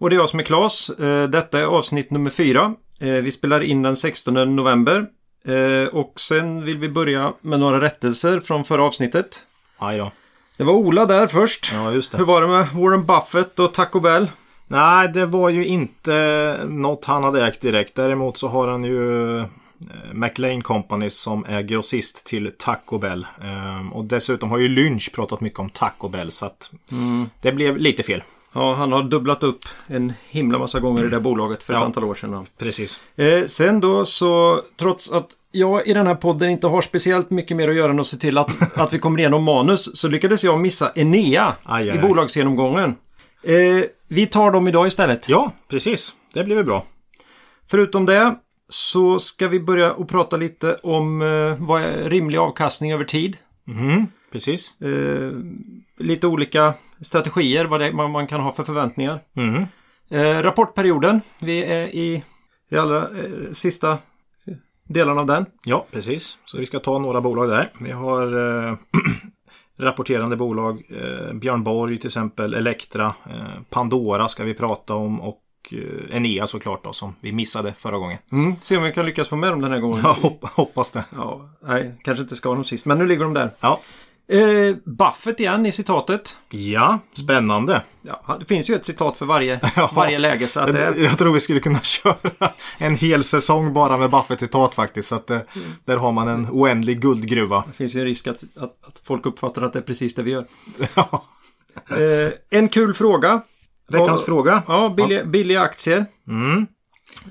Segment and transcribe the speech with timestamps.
[0.00, 0.90] Och det är jag som är Klas.
[0.90, 2.74] Eh, Detta är avsnitt nummer fyra.
[3.00, 5.06] Eh, Vi spelar in den 16 november.
[5.44, 9.46] Eh, Och sen vill vi börja med några rättelser från förra avsnittet.
[9.78, 10.10] Aj då.
[10.56, 11.70] Det var Ola där först.
[11.74, 12.24] Ja, just Hur det.
[12.24, 14.30] var det med Warren Buffett och Taco Bell?
[14.66, 17.94] Nej, det var ju inte något han hade ägt direkt.
[17.94, 19.44] Däremot så har han ju
[20.12, 23.26] McLean Company som är grossist till Taco Bell.
[23.92, 26.70] Och dessutom har ju Lynch pratat mycket om Taco Bell så att
[27.40, 28.22] det blev lite fel.
[28.52, 31.84] Ja, han har dubblat upp en himla massa gånger i det bolaget för ett Ja.
[31.86, 32.46] antal år sedan.
[32.58, 33.00] Precis.
[33.16, 37.56] Eh, sen då så, trots att jag i den här podden inte har speciellt mycket
[37.56, 40.44] mer att göra än att se till att, att vi kommer igenom manus så lyckades
[40.44, 42.94] jag missa Enea Aj, aj, i bolagsgenomgången.
[43.42, 45.28] Eh, vi tar dem idag istället.
[45.28, 46.14] Ja, precis.
[46.34, 46.84] Det blir väl bra.
[47.70, 48.34] Förutom det
[48.68, 53.36] så ska vi börja och prata lite om eh, vad är rimlig avkastning över tid.
[53.64, 54.80] Mhm, precis.
[54.80, 55.30] Eh,
[56.00, 59.20] lite olika strategier, vad, det, vad man kan ha för förväntningar.
[59.32, 59.66] Mhm.
[60.10, 62.22] Eh, rapportperioden, vi är i
[62.70, 63.98] de allra eh, sista
[64.88, 65.46] delarna av den.
[65.64, 66.38] Ja, precis.
[66.44, 67.70] Så vi ska ta några bolag där.
[67.80, 68.26] Vi har
[68.68, 68.74] eh,
[69.78, 70.82] rapporterande bolag.
[70.90, 75.42] Eh, Björn Borg till exempel, Elektra, eh, Pandora ska vi prata om och
[75.72, 78.18] eh, Enea såklart då som vi missade förra gången.
[78.32, 80.04] Mm, se om vi kan lyckas få med dem den här gången.
[80.04, 81.04] Hopp, hoppas det.
[81.16, 83.50] Ja, nej, kanske inte ska ha dem sist, men nu ligger de där.
[83.60, 83.80] Ja.
[84.30, 86.36] Eh, Buffett igen i citatet.
[86.50, 87.82] ja, spännande.
[88.02, 89.90] Ja, det finns ju ett citat för varje, Ja.
[89.94, 90.48] varje läge.
[90.48, 92.14] Så att det, Jag tror vi skulle kunna köra
[92.78, 95.08] en hel säsong bara med Buffett-citat faktiskt.
[95.08, 95.38] Så att, eh,
[95.84, 97.64] där har man en oändlig guldgruva.
[97.66, 100.22] Det finns ju en risk att, att, att folk uppfattar att det är precis det
[100.22, 100.46] vi gör.
[100.94, 101.22] Ja.
[101.96, 103.40] Eh, en kul fråga.
[103.88, 104.62] Veckans fråga.
[104.68, 106.06] Ja, billiga, billiga aktier.
[106.28, 106.66] Mm.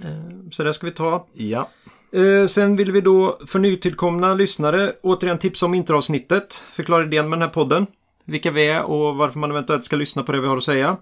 [0.04, 1.28] Eh, så det ska vi ta.
[1.34, 1.70] Ja.
[2.12, 6.54] Eh, sen vill vi då för nytillkomna lyssnare återigen tipsa om introavsnittet.
[6.54, 7.88] Förklara idén med den här podden.
[8.26, 10.98] Vilka vi är och varför man eventuellt ska lyssna på det vi har att säga.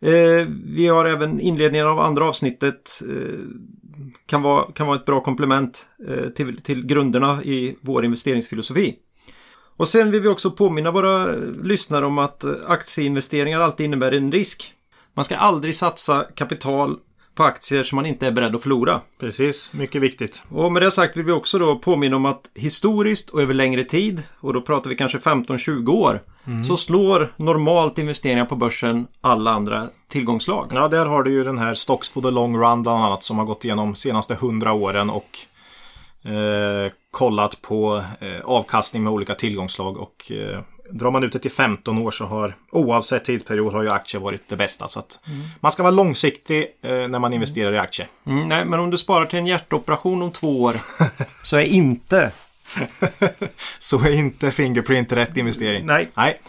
[0.00, 3.02] Eh, vi har även inledningen av andra avsnittet.
[3.08, 3.38] Eh,
[4.26, 8.96] kan, vara, kan vara ett bra komplement eh, till, till grunderna i vår investeringsfilosofi.
[9.76, 11.26] Och sen vill vi också påminna våra
[11.62, 14.74] lyssnare om att eh, aktieinvesteringar alltid innebär en risk.
[15.14, 16.96] Man ska aldrig satsa kapital
[17.34, 19.00] på aktier som man inte är beredd att förlora.
[19.20, 20.44] Precis, mycket viktigt.
[20.48, 23.84] Och med det sagt vill vi också då påminna om att historiskt och över längre
[23.84, 26.22] tid, och då pratar vi kanske 15-20 år,
[26.68, 30.72] så slår normalt investeringar på börsen alla andra tillgångslag.
[30.74, 33.38] Ja, där har du ju den här Stocks for the long run bland annat som
[33.38, 35.38] har gått igenom senaste hundra åren och
[36.30, 40.60] eh, kollat på eh, avkastning med olika tillgångslag och eh,
[40.92, 44.48] drar man ut det till 15 år så har oavsett tidsperiod har ju aktier varit
[44.48, 44.88] det bästa.
[44.88, 45.18] Så att
[45.60, 48.08] man ska vara långsiktig eh, när man investerar i aktier.
[48.26, 50.76] Mm, nej, men om du sparar till en hjärtoperation om två år
[51.44, 52.32] så är inte,
[53.78, 55.86] Så är inte Fingerprint rätt investering.
[55.86, 56.40] nej, Nej.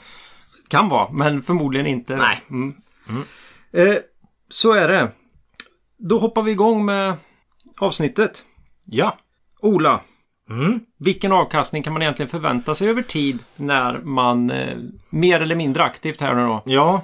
[0.68, 2.16] kan vara, men förmodligen inte.
[2.16, 2.42] Nej.
[2.50, 2.76] Mm.
[3.72, 3.98] Eh,
[4.50, 5.12] så är det.
[5.98, 7.16] Då hoppar vi igång med
[7.80, 8.46] avsnittet.
[8.86, 9.18] Ja.
[9.60, 10.00] Ola,
[10.52, 10.80] Mm.
[10.98, 14.78] Vilken avkastning kan man egentligen förvänta sig över tid när man eh,
[15.10, 17.02] mer eller mindre aktivt här nu då Ja,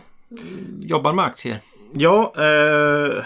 [0.81, 1.59] jobbar med aktier?
[1.93, 3.23] Ja, eh,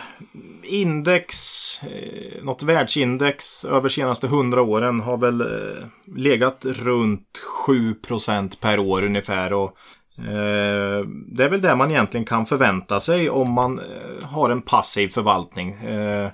[0.64, 1.36] index,
[1.84, 9.04] eh, något världsindex över senaste 100 åren har väl eh, legat runt 7% per år
[9.04, 9.54] ungefär.
[9.54, 9.78] Och,
[10.18, 14.62] eh, det är väl det man egentligen kan förvänta sig om man eh, har en
[14.62, 15.74] passiv förvaltning.
[15.74, 16.30] Eh,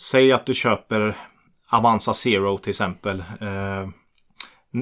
[0.00, 1.16] säg att du köper
[1.72, 3.24] Avanza Zero till exempel.
[3.40, 3.88] Eh,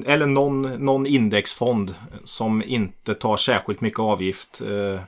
[0.05, 4.61] eller någon, någon indexfond som inte tar särskilt mycket avgift.
[4.61, 5.01] Eh,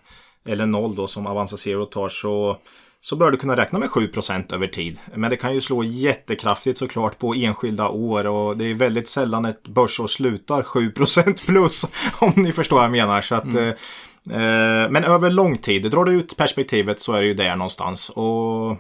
[0.52, 2.58] eller noll då som Avanza Zero tar så,
[3.02, 5.00] så bör du kunna räkna med 7% över tid.
[5.16, 9.46] Men det kan ju slå jättekraftigt såklart på enskilda år och det är väldigt sällan
[9.46, 11.86] ett börsår slutar 7% plus
[12.20, 13.22] om ni förstår vad jag menar.
[13.22, 17.28] Så att, eh, eh, men över lång tid, drar du ut perspektivet så är det
[17.28, 18.10] ju där någonstans.
[18.10, 18.78] Och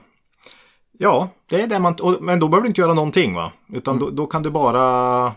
[0.98, 1.94] Ja, det är det man...
[1.94, 3.52] Och, men då behöver du inte göra någonting va?
[3.74, 5.34] Utan då, då kan du bara eh,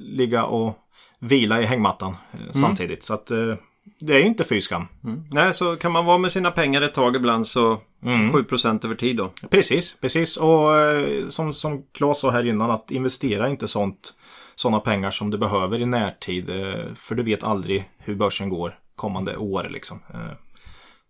[0.00, 0.78] ligga och
[1.18, 3.04] vila i hängmattan eh, samtidigt.
[3.04, 3.54] Så att eh,
[4.00, 4.86] det är ju inte fy skam.
[5.30, 9.16] Nej, så kan man vara med sina pengar ett tag ibland så 7% över tid
[9.16, 9.30] då.
[9.50, 10.36] Precis, precis.
[10.36, 14.14] Och eh, som, som Claes sa här innan att investera inte sånt,
[14.54, 16.50] sådana pengar som du behöver i närtid.
[16.50, 20.00] Eh, för du vet aldrig hur börsen går kommande år liksom.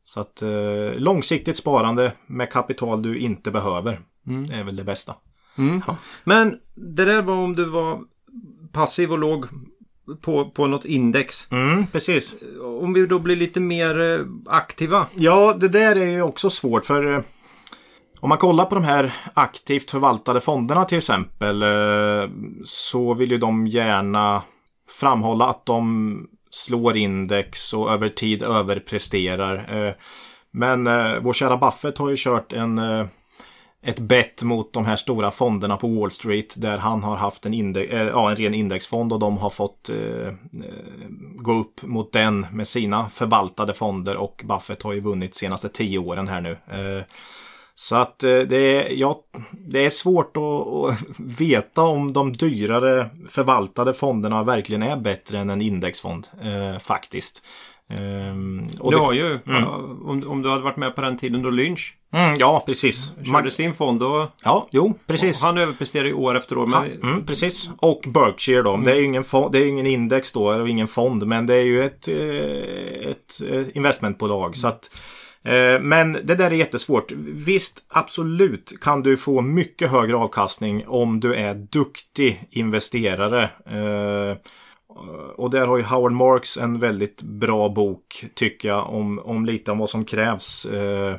[0.04, 4.00] Så att eh, långsiktigt sparande med kapital du inte behöver.
[4.48, 5.14] Det är väl det bästa.
[6.24, 8.00] Men det där var om du var
[8.72, 9.46] passiv och låg
[10.20, 11.48] på, på något index.
[11.50, 12.34] Mm, precis.
[12.80, 15.06] Om vi då blir lite mer eh, aktiva.
[15.14, 17.22] Ja, det där är ju också svårt för eh,
[18.20, 22.30] om man kollar på de här aktivt förvaltade fonderna till exempel eh,
[22.64, 24.42] så vill ju de gärna
[24.88, 29.86] framhålla att de slår index och över tid överpresterar.
[29.86, 29.94] Eh,
[30.50, 33.06] men eh, vår kära Buffett har ju kört en eh,
[33.84, 37.54] ett bett mot de här stora fonderna på Wall Street där han har haft en,
[37.54, 40.32] index, ja, en ren indexfond och de har fått eh,
[41.36, 45.98] gå upp mot den med sina förvaltade fonder och Buffett har ju vunnit senaste tio
[45.98, 46.50] åren här nu.
[46.50, 47.04] Eh,
[47.74, 49.20] så att eh, det, är, ja,
[49.50, 51.00] det är svårt att, att
[51.40, 57.42] veta om de dyrare förvaltade fonderna verkligen är bättre än en indexfond eh, faktiskt.
[57.88, 59.66] Du det- har ju, ja,
[60.04, 63.12] om, om du hade varit med på den tiden då Lynch Mm, ja, precis.
[63.16, 64.32] körde Man, sin fond då.
[64.44, 65.40] ja, jo, precis.
[65.40, 66.66] Han överpresterar ju år efter år.
[66.66, 67.70] Men, Mm, precis.
[67.78, 68.76] Och Berkshire då.
[68.76, 71.26] Det är ju ingen, fond, det är ingen index då och ingen fond.
[71.26, 74.56] Men det är ju ett, eh, ett eh, investmentbolag.
[74.56, 74.90] Så att,
[75.44, 77.12] Eh, men det där är jättesvårt.
[77.26, 83.42] Visst, absolut kan du få mycket högre avkastning om du är duktig investerare.
[83.66, 84.36] Eh,
[85.36, 89.72] och där har ju Howard Marks en väldigt bra bok tycker jag om, om lite
[89.72, 91.16] om vad som krävs eh,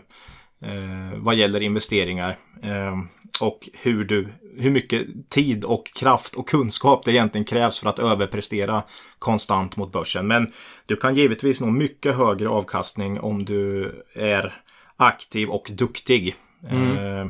[0.61, 2.37] eh, vad gäller investeringar.
[2.63, 2.97] Eh,
[3.39, 4.27] och hur, du,
[4.57, 8.83] hur mycket tid och kraft och kunskap det egentligen krävs för att överprestera
[9.19, 10.27] konstant mot börsen.
[10.27, 10.51] Men
[10.85, 14.62] du kan givetvis nå mycket högre avkastning om du är
[14.97, 16.35] aktiv och duktig.
[16.69, 17.25] Eh, Eh,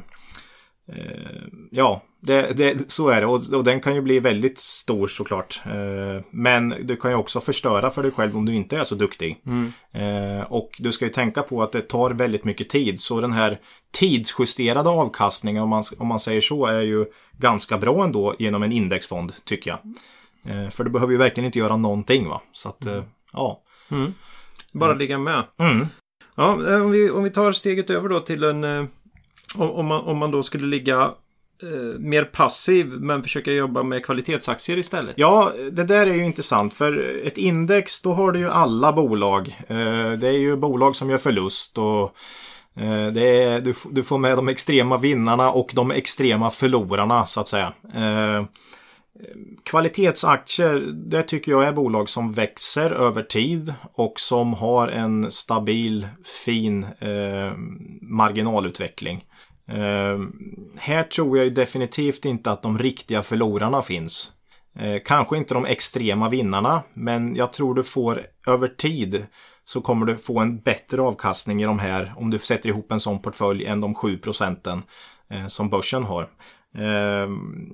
[1.71, 3.27] ja, det, det, så är det.
[3.27, 5.61] Och, och den kan ju bli väldigt stor såklart.
[5.65, 8.95] Eh, men du kan ju också förstöra för dig själv om du inte är så
[8.95, 9.41] duktig.
[9.91, 12.99] Eh, och du ska ju tänka på att det tar väldigt mycket tid.
[12.99, 13.59] Så den här
[13.91, 17.05] tidsjusterade avkastningen, om man, om man säger så, är ju
[17.37, 19.79] ganska bra ändå genom en indexfond, tycker jag.
[20.53, 22.41] Eh, för du behöver ju verkligen inte göra någonting va.
[22.51, 23.03] Så att, eh,
[23.33, 23.61] ja.
[24.73, 25.43] Bara ligga med.
[25.57, 25.87] Mm.
[26.35, 28.89] Ja, eh, om vi, om vi tar steget över då till en...
[29.57, 31.11] Om, om, man, om man då skulle ligga
[31.63, 35.13] eh, mer passiv men försöka jobba med kvalitetsaktier istället.
[35.17, 39.59] Ja, det där är ju intressant för ett index då har du ju alla bolag.
[39.67, 42.03] Eh, Det är ju bolag som gör förlust och
[42.75, 47.39] eh, det är, du, du får med de extrema vinnarna och de extrema förlorarna så
[47.41, 47.73] att säga.
[47.95, 48.43] Eh,
[49.63, 56.07] Kvalitetsaktier, det tycker jag är bolag som växer över tid och som har en stabil,
[56.45, 57.53] fin eh,
[58.01, 59.25] marginalutveckling.
[59.67, 60.19] Eh,
[60.77, 64.31] här tror jag ju definitivt inte att de riktiga förlorarna finns.
[64.79, 69.25] Eh, kanske inte de extrema vinnarna, men jag tror du får över tid
[69.65, 72.99] så kommer du få en bättre avkastning i de här om du sätter ihop en
[72.99, 74.83] sån portfölj än de 7 procenten
[75.29, 76.29] eh, som börsen har.
[76.77, 77.73] Ehm,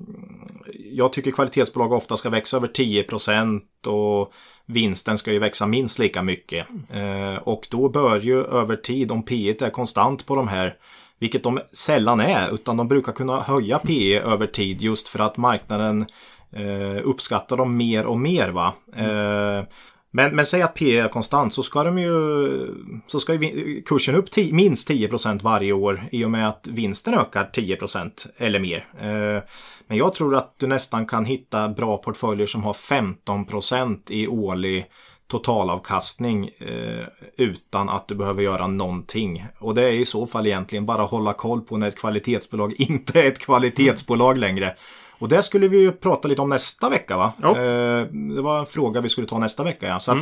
[0.92, 4.34] jag tycker kvalitetsbolag ofta ska växa över 10% och
[4.66, 6.68] vinsten ska ju växa minst lika mycket.
[6.94, 10.78] Ehm, och då bör ju över tid, om P är konstant på de här
[11.20, 15.38] vilket de sällan är, utan de brukar kunna höja PE över tid just för att
[15.38, 16.06] marknaden
[16.52, 18.50] eh, uppskattar dem mer och mer.
[18.50, 18.74] va.
[18.96, 19.66] Mm
[20.12, 22.76] men, men säg att PE är konstant så ska, de ju,
[23.08, 27.14] så ska ju kursen upp ti- minst 10% varje år i och med att vinsten
[27.14, 28.88] ökar 10% eller mer.
[29.02, 29.44] Eh,
[29.88, 34.86] men jag tror att du nästan kan hitta bra portföljer som har 15% i årlig
[35.28, 37.06] totalavkastning eh,
[37.38, 39.46] utan att du behöver göra någonting.
[39.60, 43.22] Och det är i så fall egentligen bara hålla koll på när ett kvalitetsbolag inte
[43.22, 44.76] är ett kvalitetsbolag längre.
[45.20, 47.34] Och det skulle vi ju prata lite om nästa vecka va?
[47.42, 47.50] Ja.
[47.50, 50.00] Eh, det var en fråga vi skulle ta nästa vecka ja.
[50.00, 50.18] Så att,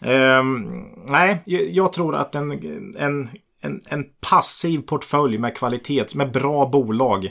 [0.00, 2.50] ehm, nej, jag- tror att en,
[2.98, 3.28] en,
[3.60, 7.24] en, en passiv portfölj med kvalitets, med bra bolag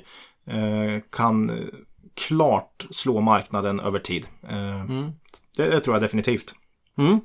[0.47, 1.51] eh, kan
[2.27, 4.27] klart slå marknaden över tid.
[4.49, 4.85] Eh,
[5.57, 6.55] det, det tror jag definitivt.
[6.97, 7.19] Mm.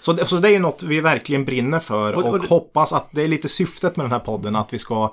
[0.00, 2.92] Så, det, så det är ju något vi verkligen brinner för Och- och, och hoppas
[2.92, 5.12] att det är lite syftet med den här podden att vi ska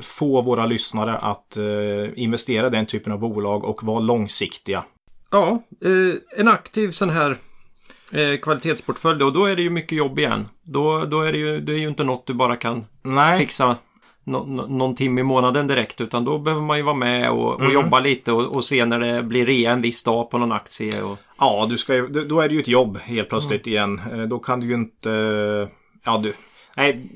[0.00, 1.64] få våra lyssnare att eh,
[2.22, 4.84] investera i den typen av bolag och vara långsiktiga.
[5.30, 7.36] Ja, eh, en aktiv sån här
[8.12, 10.48] eh, kvalitetsportfölj då, då är det ju mycket jobb igen.
[10.62, 13.76] Då, då är det ju, det är ju inte något du bara kan Nej, fixa
[14.24, 17.54] nå- nå- någon timme i månaden direkt utan då behöver man ju vara med och,
[17.54, 17.72] och Mm.
[17.72, 21.02] jobba lite och, och se när det blir rea en viss dag på någon aktie.
[21.02, 24.00] Och, ja, du ska då- är det ju ett jobb helt plötsligt igen.
[24.12, 25.68] Eh, Då kan du ju inte, eh,
[26.04, 26.34] ja du,
[26.76, 27.06] nej,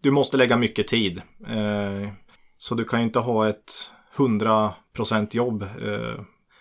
[0.00, 1.22] du, måste lägga mycket tid.
[1.48, 2.08] Eh,
[2.56, 5.62] Så du kan ju inte ha ett 100% jobb.
[5.62, 6.20] eh,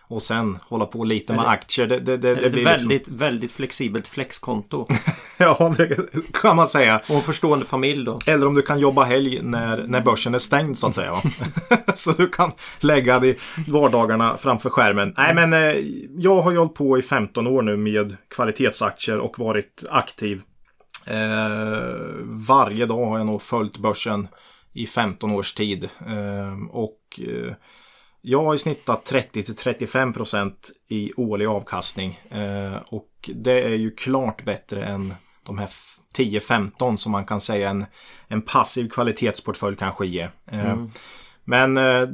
[0.09, 1.87] och sen hålla på lite med aktier.
[1.87, 4.87] Det, det, det, det blir väldigt, liksom, väldigt flexibelt flexkonto.
[5.39, 5.97] Ja, det
[6.33, 7.01] kan man säga.
[7.09, 8.19] Och en förstående familj då.
[8.27, 11.13] Eller om du kan jobba helg när, när börsen är stängd så att säga.
[11.95, 15.13] så du kan lägga dig vardagarna framför skärmen.
[15.17, 15.75] Nej men eh,
[16.17, 20.41] jag har ju hållit på i 15 år nu med kvalitetsaktier och varit aktiv.
[21.07, 21.95] Eh,
[22.47, 24.27] varje dag har jag nog följt börsen
[24.73, 25.83] i 15 års tid.
[26.07, 27.53] Eh, och eh,
[28.21, 30.53] jag har ju snittat 30-35%
[30.87, 32.19] i årlig avkastning.
[32.31, 35.69] Eh, och det är ju klart bättre än de här
[36.17, 37.85] 10-15 som man kan säga en,
[38.27, 40.31] en passiv kvalitetsportfölj kanske ger.
[40.51, 40.75] Eh,
[41.43, 42.09] Men eh,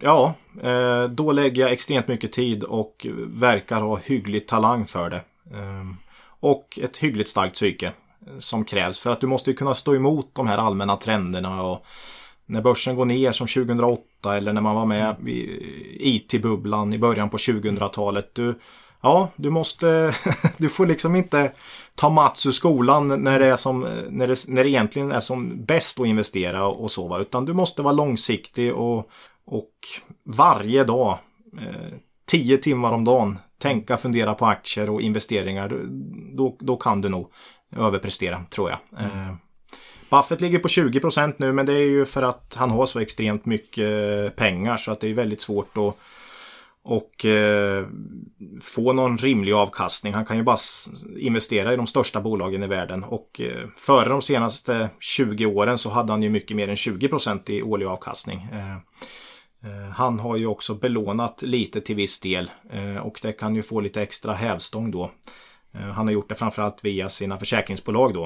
[0.00, 5.22] ja, eh, då lägger jag extremt mycket tid och verkar ha hygglig talang för det.
[5.56, 5.86] Eh,
[6.40, 7.92] Och ett hyggligt starkt psyke
[8.38, 11.86] som krävs för att du måste ju kunna stå emot de här allmänna trenderna och
[12.46, 17.30] när börsen går ner som 2008 eller när man var med i IT-bubblan i början
[17.30, 18.34] på 2000-talet.
[18.34, 18.54] Du,
[19.00, 20.14] ja, du måste,
[20.56, 21.52] du får liksom inte
[21.94, 25.64] ta mats ur skolan när det, är som, när det, när det egentligen är som
[25.64, 27.18] bäst att investera och så va.
[27.18, 29.10] Utan du måste vara långsiktig och,
[29.44, 29.72] och
[30.24, 31.18] varje dag,
[31.58, 31.92] eh,
[32.26, 35.80] tio timmar om dagen, tänka, fundera på aktier och investeringar.
[36.36, 37.32] Då, då kan du nog
[37.76, 38.78] överprestera tror jag.
[39.00, 39.34] Eh,
[40.10, 43.46] Buffett ligger på 20% nu men det är ju för att han har så extremt
[43.46, 45.96] mycket pengar så att det är väldigt svårt att
[46.82, 47.86] och eh,
[48.62, 50.14] få någon rimlig avkastning.
[50.14, 50.58] Han kan ju bara
[51.18, 55.90] investera i de största bolagen i världen och eh, före de senaste 20 åren så
[55.90, 58.48] hade han ju mycket mer än 20% i årlig avkastning.
[58.52, 58.74] Eh,
[59.70, 63.62] eh, han har ju också belånat lite till viss del eh, och det kan ju
[63.62, 65.10] få lite extra hävstång då.
[65.74, 68.24] Eh, han har gjort det framförallt via sina försäkringsbolag då.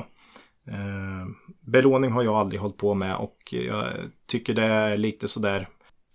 [0.68, 1.26] Eh,
[1.60, 3.86] belåning har jag aldrig hållit på med och jag
[4.26, 5.68] tycker det är lite sådär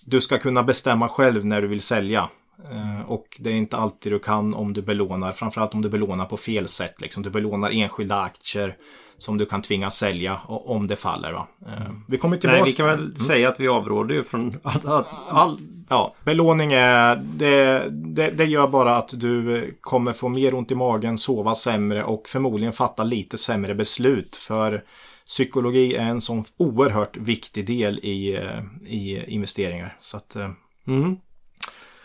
[0.05, 2.29] du ska kunna bestämma själv när du vill sälja.
[2.71, 6.25] Eh, och det är inte alltid du kan om du belånar, framförallt om du belånar
[6.25, 7.01] på fel sätt.
[7.01, 7.23] Liksom.
[7.23, 8.77] Du belånar enskilda aktier
[9.19, 11.31] som du kan tvingas sälja om det faller.
[11.31, 11.47] Va?
[11.67, 11.73] Eh,
[12.07, 12.61] Vi kommer tillbaka.
[12.61, 15.59] Nej, vi kan väl säga att vi avråder ju från att, att all...
[15.91, 20.75] Ja, belåning är, det, det, det gör bara att du kommer få mer ont i
[20.75, 24.35] magen, sova sämre och förmodligen fatta lite sämre beslut.
[24.35, 24.83] För
[25.25, 29.97] psykologi är en sån oerhört viktig del i, eh, i investeringar.
[29.99, 30.49] Så att, eh,
[30.87, 31.17] Mm.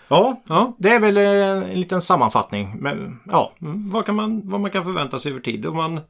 [0.08, 0.72] ja, Ja.
[0.78, 2.76] det är väl en liten sammanfattning.
[2.80, 3.90] Men ja, Mm.
[3.90, 5.66] Vad, kan man, vad man kan förvänta sig över tid.
[5.66, 6.00] Om man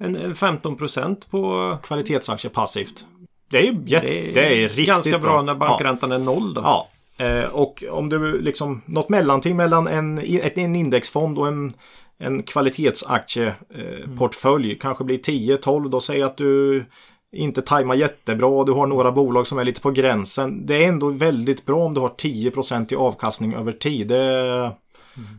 [0.00, 1.76] en, en 15% på...
[1.82, 3.04] kvalitetsaktier passivt.
[3.50, 5.58] Det är jätte, Det är, det är riktigt ganska bra, när Ja.
[5.58, 6.60] bankräntan är noll då.
[6.64, 6.88] Ja,
[7.24, 10.18] eh, och om du liksom något mellanting mellan en,
[10.54, 11.72] en indexfond och en,
[12.18, 16.84] en kvalitetsaktieportfölj eh, kanske blir 10-12 då säger att du
[17.32, 20.66] inte tajmar jättebra, du har några bolag som är lite på gränsen.
[20.66, 24.08] Det är ändå väldigt bra om du har 10% i avkastning över tid.
[24.08, 24.70] Det,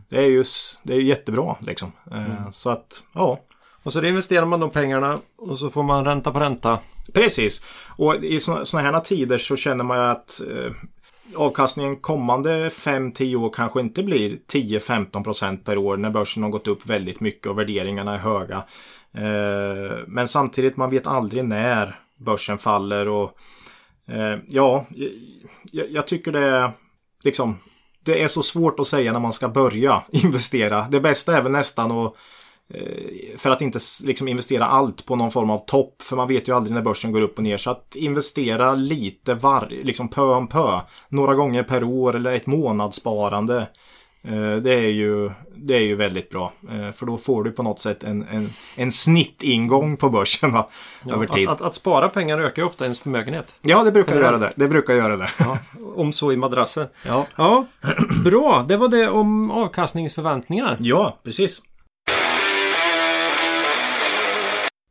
[0.08, 0.44] det är ju
[0.82, 1.92] det är jättebra liksom.
[2.12, 3.38] Eh, Så att, ja.
[3.86, 6.78] Och så investerar man de pengarna och så får man ränta på ränta.
[7.12, 7.62] Precis.
[7.96, 10.72] Och i sådana här tider så känner man ju att eh,
[11.36, 16.86] avkastningen kommande 5-10 år kanske inte blir 10-15% per år när börsen har gått upp
[16.86, 18.64] väldigt mycket och värderingarna är höga.
[19.14, 23.38] Eh, men samtidigt man vet aldrig när börsen faller och
[24.08, 24.86] eh, ja,
[25.72, 26.70] jag, jag tycker det är
[27.24, 27.58] liksom
[28.04, 30.86] det är så svårt att säga när man ska börja investera.
[30.90, 32.16] Det bästa är väl nästan att
[33.36, 36.02] för att inte liksom investera allt på någon form av topp.
[36.02, 37.56] För man vet ju aldrig när börsen går upp och ner.
[37.56, 40.80] Så att investera lite var, liksom pö om pö.
[41.08, 43.68] Några gånger per år eller ett månadssparande.
[44.24, 46.52] eh, Det är, ju, det är ju väldigt bra.
[46.70, 50.68] Eh, För då får du på något sätt en, en, en snittingång på börsen va?
[51.12, 51.48] över tid.
[51.48, 53.54] Att, att, att spara pengar ökar ju ofta ens förmögenhet.
[53.62, 54.52] Ja, det brukar göra det.
[54.56, 55.28] Det brukar göra det.
[55.38, 55.58] Ja,
[55.96, 56.88] om så i madrasser.
[57.06, 57.66] Ja, Ja,
[58.24, 58.64] bra.
[58.68, 60.76] Det var det om avkastningsförväntningar.
[60.80, 61.62] ja precis.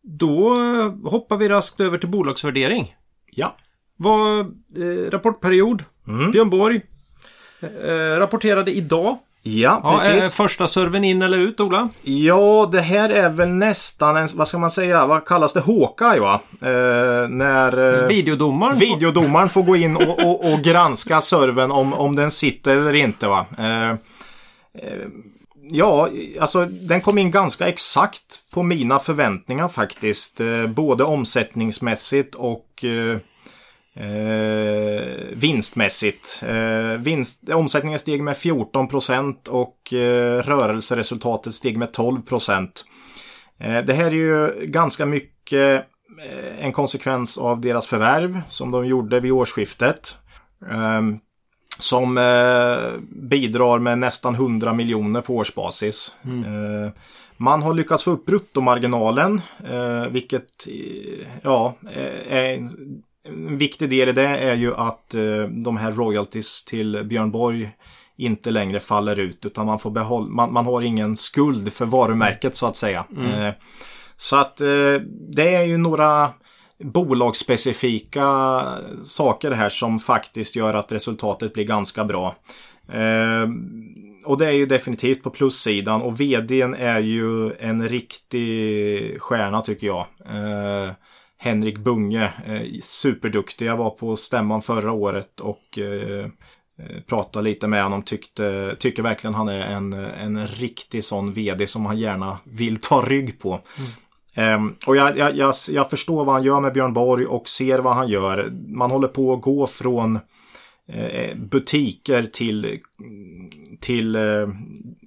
[0.08, 2.96] Då eh, hoppar vi raskt över till bolagsvärdering.
[3.32, 3.56] Ja.
[3.98, 5.84] Vad, eh, rapportperiod.
[6.08, 6.32] Mm.
[6.32, 6.82] Björn Borg
[7.86, 9.18] eh, rapporterade idag.
[9.48, 10.26] Ja, Ja, precis.
[10.32, 11.90] är första serven in eller ut, Ola?
[12.02, 15.60] Ja, det här är väl nästan en, vad ska man säga, vad kallas det?
[15.62, 16.42] Hawkeye va?
[16.62, 18.78] Eh, när eh, Videodomaren.
[18.78, 23.28] videodomaren får gå in och, och, och granska servern om, om den sitter eller inte
[23.28, 23.46] va.
[23.58, 23.96] Eh, eh,
[25.70, 30.40] ja, alltså den kom in ganska exakt på mina förväntningar faktiskt.
[30.42, 33.18] Eh, både omsättningsmässigt och eh,
[33.98, 35.02] Eh,
[35.34, 36.44] vinstmässigt.
[36.48, 42.22] Eh, vinst, omsättningen steg med 14 procent och eh, rörelseresultatet steg med 12
[43.60, 45.86] eh, Det här är ju ganska mycket
[46.22, 50.18] eh, en konsekvens av deras förvärv som de gjorde vid årsskiftet.
[50.72, 51.20] Ehm,
[51.79, 56.15] som eh, bidrar med nästan 100 miljoner på årsbasis.
[56.24, 56.91] Eh,
[57.38, 64.10] man har lyckats få upp bruttomarginalen, eh, vilket eh, ja, eh, är en, viktig del
[64.10, 67.70] i det är ju att eh, de här royalties till Björn Borg
[68.17, 72.55] inte längre faller ut utan man får behålla, man, man har ingen skuld för varumärket
[72.55, 73.05] så att säga.
[73.17, 73.53] Eh,
[74.15, 74.58] så att
[75.29, 76.29] det är ju några
[76.84, 78.62] bolagsspecifika
[79.03, 82.36] saker här som faktiskt gör att resultatet blir ganska bra.
[82.94, 83.48] Eh,
[84.25, 89.88] och det är ju definitivt på plussidan och vdn är ju en riktig stjärna tycker
[89.88, 90.05] jag.
[90.25, 90.91] Eh,
[91.38, 93.65] Henrik Bunge, eh, superduktig.
[93.65, 96.25] Jag var på stämman förra året och eh,
[96.79, 98.03] eh pratade lite med honom.
[98.03, 103.01] Tyckte, tycker verkligen han är en, en riktig sån vd som han gärna vill ta
[103.01, 103.51] rygg på.
[103.77, 103.91] Mm.
[104.38, 107.80] Um, och jag, jag, jag, jag förstår vad han gör med Björn Borg och ser
[107.80, 108.50] vad han gör.
[108.68, 110.20] Man håller på att gå från
[110.88, 112.80] eh, butiker till,
[113.82, 114.48] till eh,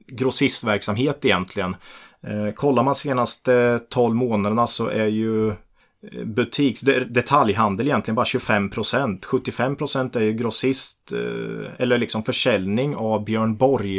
[0.07, 1.77] grossistverksamhet egentligen.
[2.23, 8.71] Eh, kollar man senaste 12 månaderna så är ju eh, butiks, detaljhandel egentligen bara 25
[8.71, 9.25] procent.
[9.25, 13.99] 75 procent är ju grossist eh, eller liksom försäljning av Björn Borg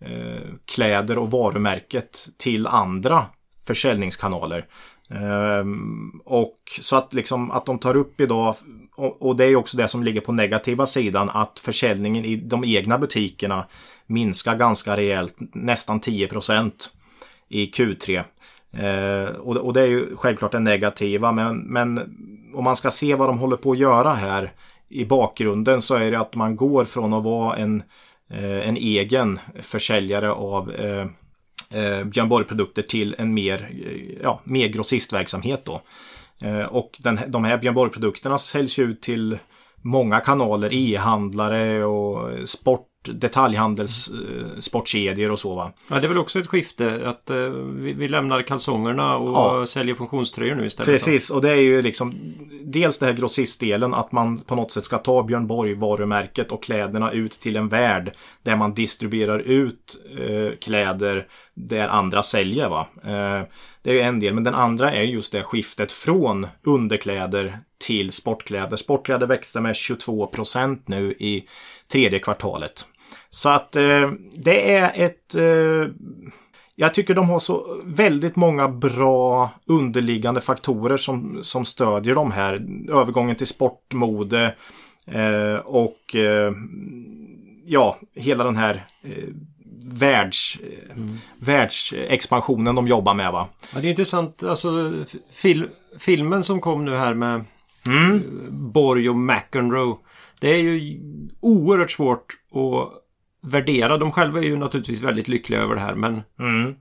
[0.00, 3.24] eh, kläder och varumärket till andra
[3.66, 4.66] försäljningskanaler.
[5.10, 8.54] Ehm, och så att liksom att de tar upp idag
[8.96, 12.64] och, och det är också det som ligger på negativa sidan att försäljningen i de
[12.64, 13.66] egna butikerna
[14.06, 16.72] minskar ganska rejält, nästan 10%
[17.48, 18.24] i Q3.
[18.72, 22.16] Eh, och, och det är ju självklart det negativa men, men
[22.54, 24.52] om man ska se vad de håller på att göra här
[24.88, 27.82] i bakgrunden så är det att man går från att vara en,
[28.30, 31.06] eh, en egen försäljare av eh,
[31.70, 35.82] eh, Björn Borg-produkter till en mer, eh, ja, mer grossistverksamhet då.
[36.42, 39.38] Eh, och den, de här Björn Borg-produkterna säljs ju ut till
[39.86, 44.60] många kanaler, e-handlare och sport, detaljhandels, eh,
[45.30, 45.72] och så va.
[45.90, 49.66] Ja, det är väl också ett skifte att eh, vi, vi lämnar kalsongerna och Ja.
[49.66, 50.92] säljer funktionströjor nu istället.
[50.92, 52.14] Precis, och det är ju liksom
[52.64, 56.62] dels det här grossistdelen att man på något sätt ska ta Björn Borg varumärket och
[56.62, 62.68] kläderna ut till en värld där man distribuerar ut eh, kläder där andra säljer.
[62.68, 62.86] Va?
[63.04, 63.42] Eh,
[63.86, 68.12] det är ju en del, men den andra är just det skiftet från underkläder till
[68.12, 68.76] sportkläder.
[68.76, 71.44] Sportkläder växte med 22 procent nu i
[71.92, 72.86] tredje kvartalet.
[73.30, 75.92] Så att eh, det är ett eh,
[76.76, 82.54] jag tycker de har så väldigt många bra underliggande faktorer som, som stödjer de här.
[82.90, 84.54] Övergången till sportmode
[85.06, 86.52] eh, och eh,
[87.64, 89.28] ja, hela den här eh,
[89.88, 90.96] världs, eh,
[91.38, 93.32] världsexpansionen de jobbar med.
[93.32, 93.48] Va?
[93.74, 94.42] Ja, det är intressant.
[94.42, 94.92] Alltså,
[95.32, 95.68] fil,
[95.98, 97.44] filmen som kom nu här med
[97.88, 98.14] Mm.
[98.14, 98.20] eh,
[98.50, 99.96] Borg och McEnroe.
[100.40, 101.00] Det är ju
[101.40, 103.05] oerhört svårt att
[103.46, 103.98] värdera.
[103.98, 105.94] De själva är ju naturligtvis väldigt lyckliga över det här.
[105.94, 106.74] Men Mm.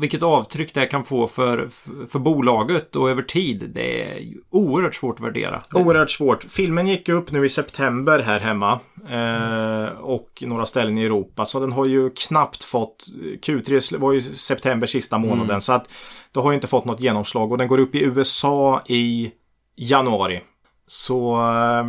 [0.00, 1.68] vilket avtryck det kan få för,
[2.08, 3.70] för, bolaget och över tid.
[3.74, 5.62] Det är oerhört svårt att värdera.
[5.72, 6.42] Oerhört svårt.
[6.42, 8.78] Filmen gick upp nu i september här hemma.
[9.10, 11.46] Eh, och några ställen i Europa.
[11.46, 13.06] Så den har ju knappt fått...
[13.42, 15.60] Q3 var ju september sista månaden.
[15.60, 15.90] Så att
[16.32, 17.52] det har ju inte fått något genomslag.
[17.52, 19.30] Och den går upp i USA i
[19.76, 20.40] januari.
[20.86, 21.84] Så eh,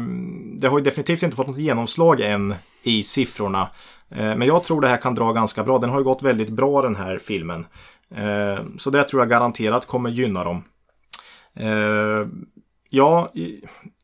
[0.59, 3.67] det har ju definitivt inte fått något genomslag än i siffrorna.
[4.12, 5.78] Eh, men jag tror det här kan dra ganska bra.
[5.78, 7.65] Den har ju gått väldigt bra den här filmen.
[8.15, 10.63] Eh, så det tror jag garanterat kommer gynna dem.
[11.56, 12.28] Eh,
[12.89, 13.30] ja,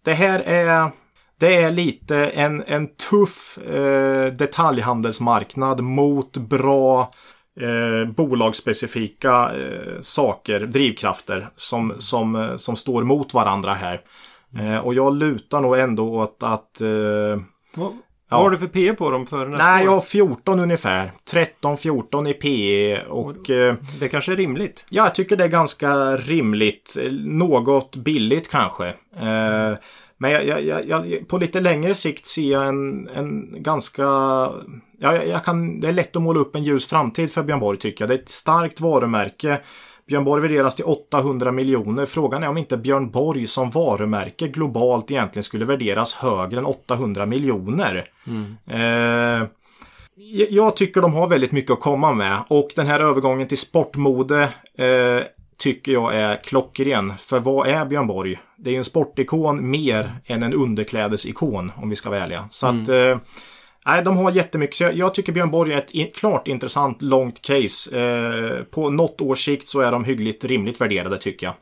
[0.03, 0.89] det här är...
[1.39, 3.59] Det är lite en, en tuff
[4.31, 7.11] detaljhandelsmarknad mot bra
[7.59, 14.01] eh, bolagsspecifika eh, saker, drivkrafter som, som, eh, som står mot varandra här.
[14.59, 17.41] Eh, och jag lutar nog ändå åt att eh,
[17.75, 17.97] vad,
[18.29, 18.35] Ja.
[18.37, 19.93] vad har du för P på dem för nästa Nej, jag år?
[19.93, 21.11] har 14 ungefär.
[21.61, 24.85] 13-14 i PE och eh, Det kanske är rimligt.
[24.89, 26.97] ja, jag tycker det är ganska rimligt.
[27.01, 28.87] Eh, Något billigt kanske.
[28.87, 29.73] Eh,
[30.17, 34.03] men jag, jag, jag, jag, på lite längre sikt ser jag en, en ganska...
[34.03, 37.59] Ja, jag, jag kan, det är lätt att måla upp en ljus framtid för Björn
[37.59, 38.09] Borg tycker jag.
[38.09, 39.59] Det är ett starkt varumärke.
[40.07, 42.05] Björn Borg värderas till 800 miljoner.
[42.05, 47.25] Frågan är om inte Björn Borg som varumärke globalt egentligen skulle värderas högre än 800
[47.25, 48.09] miljoner.
[48.69, 49.47] Eh,
[50.49, 54.41] jag- tycker de har väldigt mycket att komma med och den här övergången till sportmode
[54.77, 55.23] eh,
[55.57, 57.13] tycker jag är klockren.
[57.19, 58.39] För vad är Björn Borg?
[58.57, 62.47] Det är ju en sportikon mer än en underklädesikon om vi ska ärliga.
[62.51, 63.17] Så att eh,
[63.87, 64.79] Nej, de har jättemycket.
[64.79, 67.99] Jag, jag tycker Björn Borg är ett in, klart intressant långt case.
[67.99, 71.55] Eh, på något års sikt så är de hyggligt rimligt värderade tycker jag.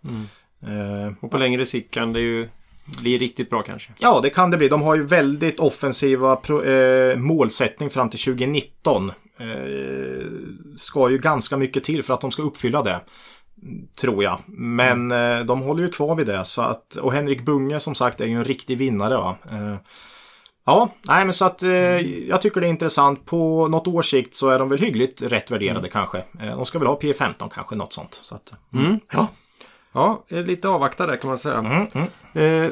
[0.72, 2.50] Eh, Och på längre sikt kan det ju
[2.86, 3.92] bli riktigt bra kanske.
[3.98, 4.68] Ja, det kan det bli.
[4.68, 9.12] De har ju väldigt offensiva pro, eh, målsättning fram till 2019.
[9.38, 9.46] Eh,
[10.78, 13.00] ska ju ganska mycket till för att de ska uppfylla det.
[13.96, 14.40] Tror jag.
[14.48, 15.40] Men mm.
[15.40, 16.46] eh, de håller ju kvar vid det.
[16.46, 19.18] Så att, och Henrik Bunge som sagt är ju en riktig vinnare.
[19.18, 19.36] Va?
[20.66, 21.72] Ja, nej men så att eh,
[22.30, 23.26] jag tycker det är intressant.
[23.26, 25.92] På något års sikt så är de väl hyggligt rätt värderade mm.
[25.92, 26.18] kanske.
[26.18, 28.20] Eh, de ska väl ha P15 kanske, något sånt.
[28.22, 28.86] Så att, mm.
[28.86, 29.00] mm.
[29.12, 29.28] Ja.
[29.94, 31.58] Ja, lite avvakta där kan man säga.
[31.58, 32.66] Mm, mm.
[32.66, 32.72] Eh,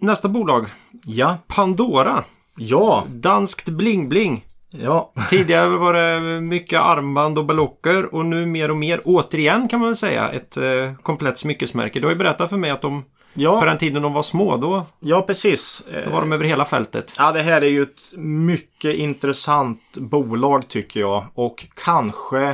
[0.00, 0.66] nästa bolag.
[1.06, 1.36] Ja.
[1.46, 2.24] Pandora.
[2.56, 3.04] Ja.
[3.08, 4.44] Danskt bling-bling.
[4.70, 5.12] Ja.
[5.30, 9.88] Tidigare var det mycket armband och ballocker och nu mer och mer återigen kan man
[9.88, 12.00] väl säga ett eh, komplett smyckesmärke.
[12.00, 13.04] Du har ju berättat för mig att de
[13.34, 13.60] Ja.
[13.60, 15.82] På den tiden de var små då, ja, precis.
[16.04, 17.14] då var de över hela fältet.
[17.18, 21.24] Ja, det här är ju ett mycket intressant bolag tycker jag.
[21.34, 22.48] Och kanske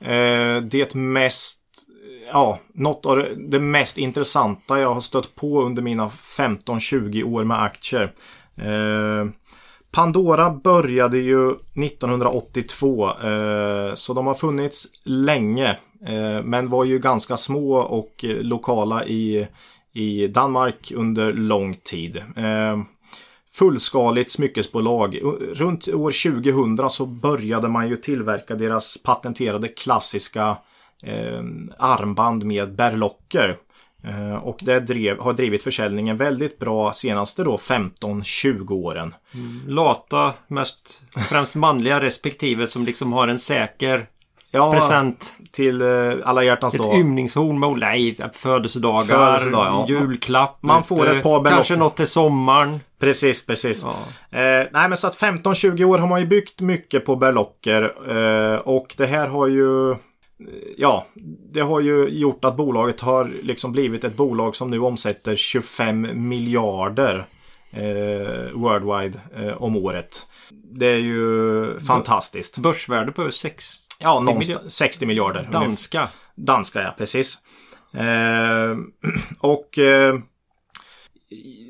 [0.00, 1.60] eh, det mest
[2.32, 7.62] ja, något av det mest intressanta jag har stött på under mina 15-20 år med
[7.62, 8.12] aktier.
[8.56, 9.26] Eh,
[9.92, 15.70] Pandora började ju 1982 eh, så de har funnits länge
[16.06, 19.48] eh, men var ju ganska små och lokala i,
[19.92, 22.16] i Danmark under lång tid.
[22.16, 22.78] Eh,
[23.52, 25.18] fullskaligt smyckesbolag.
[25.54, 30.56] Runt år 2000 så började man ju tillverka deras patenterade klassiska
[31.04, 31.42] eh,
[31.78, 33.56] armband med berlocker.
[34.04, 39.14] Eh, och det drev, har drivit försäljningen väldigt bra senaste då 15-20 åren.
[39.34, 39.60] Mm.
[39.66, 44.06] Lata, mest främst manliga respektive som liksom har en säker
[44.50, 45.38] ja, present.
[45.50, 46.88] Till eh, alla hjärtans dag.
[46.88, 49.86] Ett ymningshorn med nej, födelsedagar, Födelsedag, ja.
[49.88, 50.58] julklapp.
[50.62, 51.56] Man får ett, ett par belopp.
[51.56, 52.80] Kanske något till sommaren.
[52.98, 53.84] Precis, precis.
[53.84, 53.90] Ja.
[54.38, 57.82] Eh, nej men så att 15-20 år har man ju byggt mycket på berlocker.
[58.52, 59.94] Eh, och det här har ju
[60.76, 61.06] ja,
[61.52, 66.28] det har ju gjort att bolaget har liksom blivit ett bolag som nu omsätter 25
[66.28, 67.26] miljarder
[67.70, 70.26] eh, worldwide eh, om året.
[70.50, 72.58] Det är ju fantastiskt.
[72.58, 74.68] Börsvärde på över 60 Ja, miljarder.
[74.68, 75.48] 60 miljarder.
[75.52, 76.08] Danska.
[76.34, 77.38] Danska, ja, precis.
[77.94, 78.76] Eh,
[79.40, 80.14] och eh,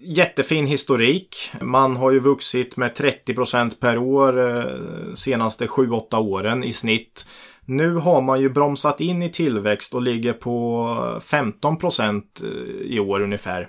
[0.02, 1.50] jättefin historik.
[1.60, 7.26] Man har ju vuxit med 30% per år eh, senaste 7-8 åren i snitt.
[7.64, 13.00] Nu har man ju bromsat in i tillväxt och ligger på 15 procent eh, i
[13.00, 13.68] år ungefär.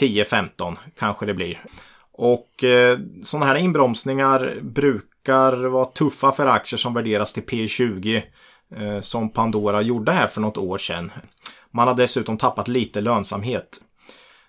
[0.00, 1.64] 10-15 kanske det blir.
[2.12, 5.11] Och eh, sådana här inbromsningar brukar
[5.52, 8.22] vara tuffa för aktier som värderas till P20
[8.76, 11.12] eh, som Pandora gjorde här för något år sedan.
[11.70, 13.80] Man har dessutom tappat lite lönsamhet.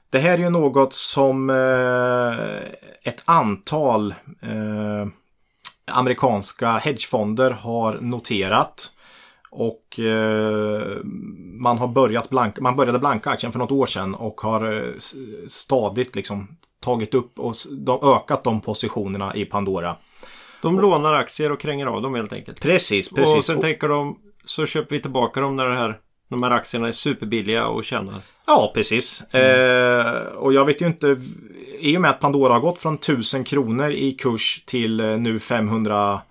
[0.09, 2.57] Det här är ju något som eh,
[3.03, 5.07] ett antal eh,
[5.85, 8.91] amerikanska hedgefonder har noterat.
[9.51, 10.97] Och eh,
[11.59, 14.93] man har börjat blanka, man började blanka aktien för något år sedan och har eh,
[15.47, 17.55] stadigt liksom tagit upp och
[18.03, 19.95] ökat de positionerna i Pandora.
[20.63, 22.61] De lånar aktier och kränger av dem helt enkelt.
[22.61, 23.35] Precis, precis.
[23.35, 25.99] Och sen tänker de så köper vi tillbaka dem när det här,
[26.29, 28.15] de här aktierna är superbilliga och tjänar.
[28.47, 29.23] Ja, precis.
[29.31, 29.99] Mm.
[29.99, 31.17] Eh, och jag vet ju inte,
[31.79, 35.39] i och med att Pandora har gått från 1000 kronor i kurs till eh, nu
[35.39, 36.21] 500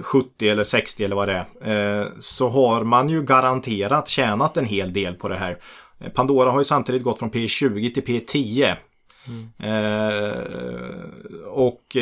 [0.00, 2.00] 70 eller 60 eller vad det är.
[2.00, 5.58] Eh, så har man ju garanterat tjänat en hel del på det här.
[6.00, 8.76] Eh, Pandora har ju samtidigt gått från P20 till P10.
[9.28, 9.48] Mm.
[11.46, 11.96] och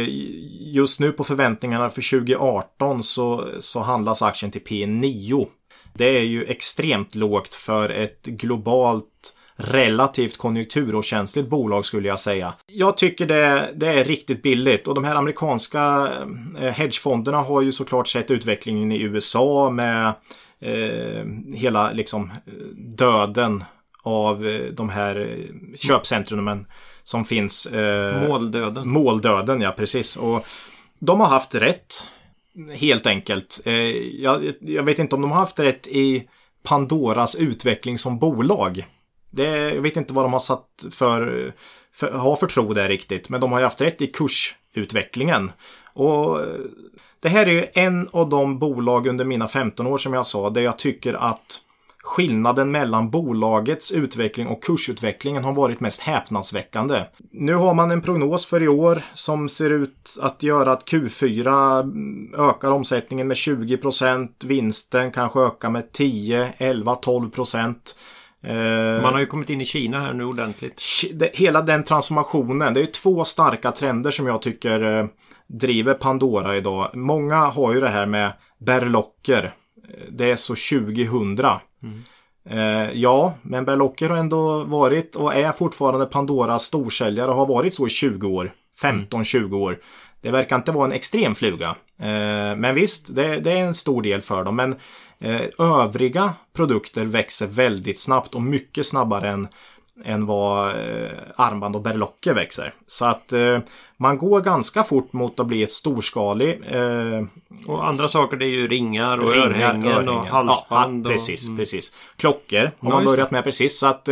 [0.61, 5.47] just nu på förväntningarna för 2018 så, så handlas aktien till P9.
[5.95, 12.55] Det är ju extremt lågt för ett globalt relativt konjunkturokänsligt bolag skulle jag säga.
[12.67, 16.09] Jag tycker det, det är riktigt billigt och de här amerikanska
[16.61, 20.12] eh, hedgefonderna har ju såklart sett utvecklingen i USA med
[20.61, 22.33] eh, hela liksom
[22.77, 23.65] döden
[24.03, 25.39] av eh, de här
[25.77, 26.67] köpcentrumen
[27.07, 27.66] som finns.
[27.66, 28.88] Eh, måldöden.
[28.88, 30.16] Måldöden, ja precis.
[30.16, 30.47] Och
[30.99, 32.09] de har haft rätt.
[32.75, 33.61] Helt enkelt.
[33.64, 33.75] Eh,
[34.23, 36.29] jag, jag, vet inte om de har haft rätt i
[36.62, 38.87] Pandoras utveckling som bolag.
[39.31, 41.53] Det, jag vet inte vad de har satt för,
[41.92, 43.29] för, har för tro där riktigt.
[43.29, 45.53] Men de har ju haft rätt i kursutvecklingen.
[45.92, 46.40] Och
[47.21, 50.51] det här är ju en av de bolag under mina 15 år som jag sa
[50.51, 51.61] där jag tycker att
[52.07, 57.03] skillnaden mellan bolagets utveckling och kursutvecklingen har varit mest häpnadsväckande.
[57.31, 62.51] Nu har man en prognos för i år som ser ut att göra att Q4
[62.51, 67.31] ökar omsättningen med 20% vinsten kanske ökar med 10, 11, 12
[68.42, 70.83] Eh, Man har ju kommit in i Kina här nu ordentligt.
[71.33, 72.75] Hela den transformationen.
[72.75, 75.07] Det är två starka trender som jag tycker eh,
[75.47, 76.90] driver Pandora idag.
[76.95, 79.53] Många har ju det här med berlocker.
[80.11, 81.38] Det är så 2000.
[81.83, 82.03] Mm.
[82.49, 87.75] Eh, ja, men Berlocker har ändå varit och är fortfarande Pandoras storsäljare och har varit
[87.75, 88.53] så i 20 år.
[88.83, 89.79] 15-20 år.
[90.20, 91.77] Det verkar inte vara en extrem fluga.
[92.01, 94.57] Eh, men visst, det, det, är en stor del för dem.
[94.57, 94.77] Men
[95.18, 99.49] eh, övriga produkter växer väldigt snabbt och mycket snabbare än
[100.05, 102.75] än vad eh, armband och berlocker växer.
[102.87, 103.59] Så att eh,
[103.97, 106.61] man går ganska fort mot att bli ett storskalig.
[106.71, 107.23] Eh,
[107.67, 111.07] och andra saker det är ju ringar och ringar, örhängen, örhängen, och halsband.
[111.07, 111.59] Ja, precis, och, mm.
[111.59, 111.93] precis.
[112.17, 113.79] Klockor har man börjat med precis.
[113.79, 114.09] Så att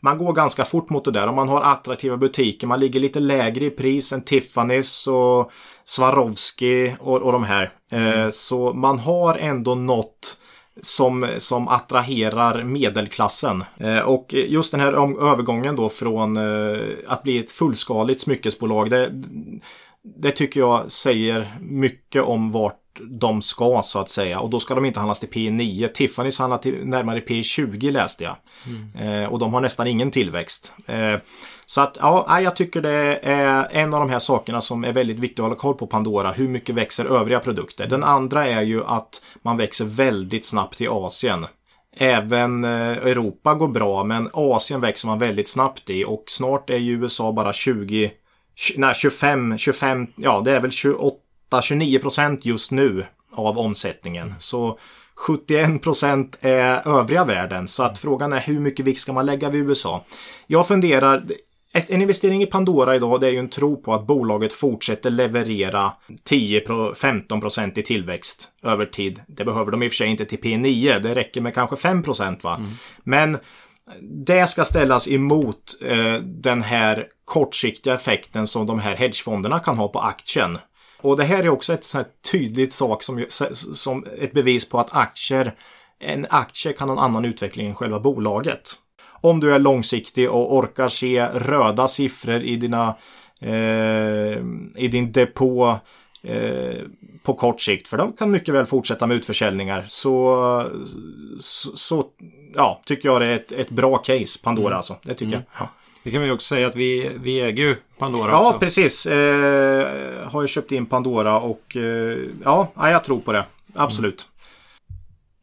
[0.00, 1.26] man går ganska fort mot det där.
[1.26, 5.52] Om man har attraktiva butiker, man ligger lite lägre i pris än Tiffany's och
[5.84, 7.70] Swarovski och, och de här.
[7.90, 8.32] Mm.
[8.32, 10.38] Så man har ändå nått
[10.82, 13.64] som, som attraherar medelklassen.
[13.76, 14.92] Eh, och just den här
[15.32, 18.90] övergången då från eh, att bli ett fullskaligt smyckesbolag.
[18.90, 19.10] Det,
[20.02, 24.40] det tycker jag säger mycket om vart de ska så att säga.
[24.40, 25.92] Och då ska de inte handlas till P9.
[25.92, 28.36] Tiffany's handlar till närmare P20 läste jag.
[28.66, 29.22] Mm.
[29.22, 30.74] Eh, och de har nästan ingen tillväxt.
[30.86, 31.14] Eh,
[31.66, 35.18] så att ja, jag tycker det är en av de här sakerna som är väldigt
[35.18, 36.32] viktigt att hålla koll på Pandora.
[36.32, 37.86] Hur mycket växer övriga produkter?
[37.86, 41.46] Den andra är ju att man växer väldigt snabbt i Asien.
[41.96, 46.76] Även eh, Europa går bra men Asien växer man väldigt snabbt i och snart är
[46.76, 48.10] ju USA bara 20,
[48.76, 50.70] nej 25, 25, ja det är väl
[51.50, 54.34] 28-29 procent just nu av omsättningen.
[54.40, 54.78] Så
[55.14, 57.68] 71 procent är övriga världen.
[57.68, 60.04] Så att frågan är hur mycket vikt ska man lägga vid USA?
[60.46, 61.26] Jag funderar,
[61.72, 65.92] en investering i Pandora idag det är ju en tro på att bolaget fortsätter leverera
[66.28, 69.20] 10-15% i tillväxt över tid.
[69.26, 72.42] Det behöver de i och för sig inte till P9, det räcker med kanske 5%
[72.42, 72.56] va.
[72.56, 72.70] Mm.
[73.04, 73.38] Men
[74.02, 79.88] det ska ställas emot eh, den här kortsiktiga effekten som de här hedgefonderna kan ha
[79.88, 80.58] på aktien.
[81.00, 83.24] Och det här är också ett sånt tydligt sak som,
[83.74, 85.54] som ett bevis på att aktier,
[85.98, 88.78] en aktie kan ha en annan utveckling än själva bolaget
[89.20, 92.94] om du är långsiktig och orkar se röda siffror i dina
[93.40, 94.38] eh,
[94.76, 95.78] i din depå
[96.22, 96.82] eh,
[97.22, 97.88] på kort sikt.
[97.88, 99.84] För de kan mycket väl fortsätta med utförsäljningar.
[99.88, 100.64] Så,
[101.40, 102.04] så, så
[102.54, 104.76] ja, tycker jag det är ett, ett bra case, Pandora mm.
[104.76, 104.96] alltså.
[105.02, 105.44] Det tycker mm.
[105.58, 105.66] jag.
[105.66, 105.70] Ja.
[106.08, 108.58] Det kan vi också säga att vi, vi äger ju Pandora Ja, också.
[108.58, 109.06] precis.
[109.06, 113.44] Eh, har ju köpt in Pandora och eh, ja, jag tror på det.
[113.74, 114.26] Absolut.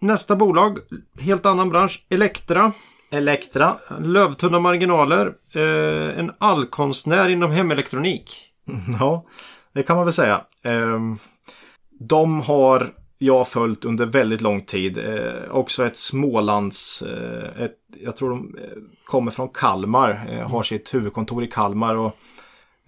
[0.02, 0.14] Mm.
[0.14, 0.80] Nästa bolag,
[1.20, 2.72] helt annan bransch, Elektra.
[3.12, 3.76] Elektra.
[4.00, 5.34] Lövtunna marginaler.
[5.54, 8.42] Eh, en allkonstnär inom hemelektronik.
[9.00, 9.26] Ja,
[9.74, 10.42] det kan man väl säga.
[10.64, 11.00] Eh,
[12.00, 14.98] de har jag följt under väldigt lång tid.
[14.98, 17.02] Eh, också ett Smålands...
[17.02, 20.26] Eh, ett, jag tror de eh, kommer från Kalmar.
[20.30, 21.96] Eh, har sitt huvudkontor i Kalmar.
[21.96, 22.18] och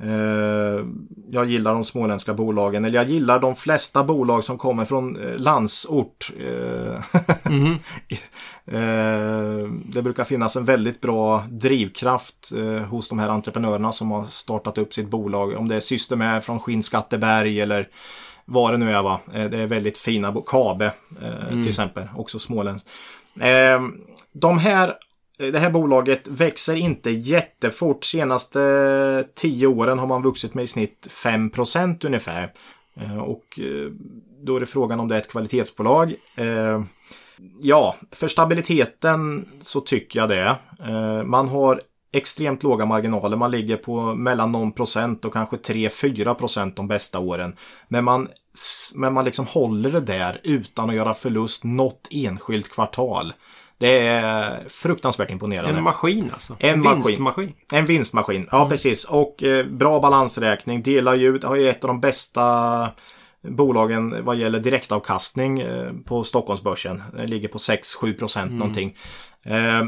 [0.04, 0.86] Eh,
[1.30, 5.38] jag gillar de småländska bolagen, eller jag gillar de flesta bolag som kommer från eh,
[5.38, 6.32] landsort.
[7.46, 7.78] Mm.
[9.86, 12.52] det brukar finnas en väldigt bra drivkraft
[12.90, 15.58] hos de här entreprenörerna som har startat upp sitt bolag.
[15.58, 17.88] Om det är System från Skinnskatteberg eller
[18.48, 19.04] vad det nu är.
[19.04, 19.20] Va?
[19.34, 21.64] Det är väldigt fina, Kabe mm.
[21.64, 22.90] till exempel, också småländskt.
[24.34, 24.96] De här
[25.38, 28.06] det här bolaget växer inte jättefort.
[28.06, 32.54] Senaste tio åren har man vuxit med i snitt 5% ungefär.
[32.96, 33.92] Eh, och eh,
[34.44, 36.14] då är det frågan om det är ett kvalitetsbolag.
[36.36, 36.82] Eh,
[37.62, 40.56] ja, för stabiliteten så tycker jag det.
[41.24, 41.82] Man har
[42.18, 43.38] extremt låga marginaler.
[43.38, 47.56] Man ligger på mellan någon procent och kanske 3-4 procent de bästa åren.
[47.88, 48.28] Men man,
[48.96, 53.34] men man liksom håller det där utan att göra förlust något enskilt kvartal.
[53.78, 55.78] Det är fruktansvärt imponerande.
[55.78, 56.56] En maskin alltså?
[56.60, 57.54] En, en vinstmaskin?
[57.72, 58.70] En vinstmaskin, ja mm.
[58.70, 59.04] precis.
[59.04, 60.84] Och eh, bra balansräkning.
[60.84, 62.90] Delar ju, har ju ett av de bästa
[63.42, 67.04] bolagen vad gäller direktavkastning eh, på Stockholmsbörsen.
[67.14, 68.60] Det ligger på 6-7 procent mm.
[68.60, 68.96] någonting.
[69.44, 69.84] Eh,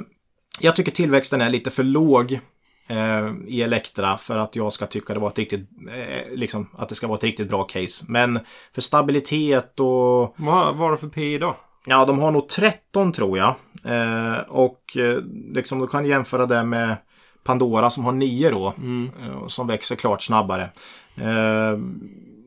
[0.59, 2.39] jag tycker tillväxten är lite för låg
[2.88, 6.89] eh, i Elektra för att jag ska tycka det var ett riktigt, eh, liksom, att
[6.89, 8.05] det ska vara ett riktigt bra case.
[8.07, 8.39] Men
[8.73, 10.35] för stabilitet och...
[10.38, 11.55] Vad var det för P idag?
[11.85, 13.55] Ja, de har nog 13 tror jag.
[13.83, 15.17] Eh, och eh,
[15.53, 16.95] liksom, du kan jämföra det med
[17.43, 18.73] Pandora som har 9 då.
[18.77, 19.12] Mm.
[19.23, 20.69] Eh, som växer klart snabbare.
[21.15, 21.79] Eh,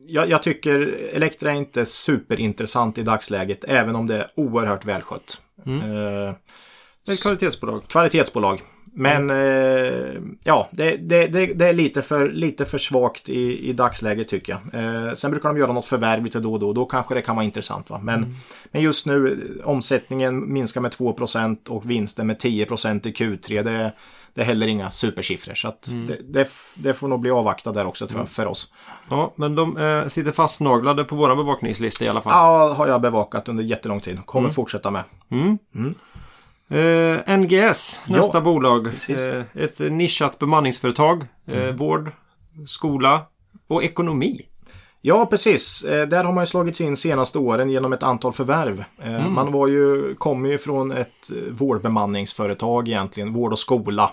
[0.07, 0.79] jag, jag, tycker
[1.13, 3.63] Elektra är inte superintressant i dagsläget.
[3.63, 5.41] Även om det är oerhört välskött.
[5.65, 5.81] Mm.
[7.11, 7.87] Ett kvalitetsbolag.
[7.87, 8.61] Kvalitetsbolag.
[8.95, 10.15] Men mm.
[10.15, 14.27] eh, ja, det, det, det, det, är lite för, lite för svagt i, i dagsläget
[14.27, 14.83] tycker jag.
[14.83, 16.73] Eh, sen brukar de göra något förvärv lite då och då.
[16.73, 17.89] Då kanske det kan vara intressant.
[17.89, 17.99] Va?
[18.03, 18.35] Men, mm.
[18.71, 23.63] men just nu omsättningen minskar med 2% och vinsten med 10% i Q3.
[23.63, 23.93] Det,
[24.33, 25.53] det är heller inga supersiffror.
[25.53, 26.11] Så mm.
[26.27, 28.73] det, det, får nog bli avvaktat där också tror jag, för oss.
[29.09, 32.33] Ja, men de eh, sitter fastnaglade på våra bevakningslista i alla fall.
[32.33, 34.25] Ja, har jag bevakat under jättelång tid.
[34.25, 34.53] Kommer mm.
[34.53, 35.03] fortsätta med.
[36.73, 36.85] Mm.
[36.85, 37.21] mm.
[37.27, 38.87] Eh, NGS, nästa Ja, bolag.
[39.09, 41.25] Eh, ett nischat bemanningsföretag.
[41.47, 41.75] Eh, Mm.
[41.75, 42.11] Vård,
[42.65, 43.25] skola
[43.67, 44.41] och ekonomi.
[45.01, 45.83] Ja, precis.
[45.83, 48.83] Eh, Där har man ju slagits in senaste åren genom ett antal förvärv.
[49.03, 54.11] Eh, Man var ju, kommer ju från ett eh, vårdbemanningsföretag egentligen, vård och skola.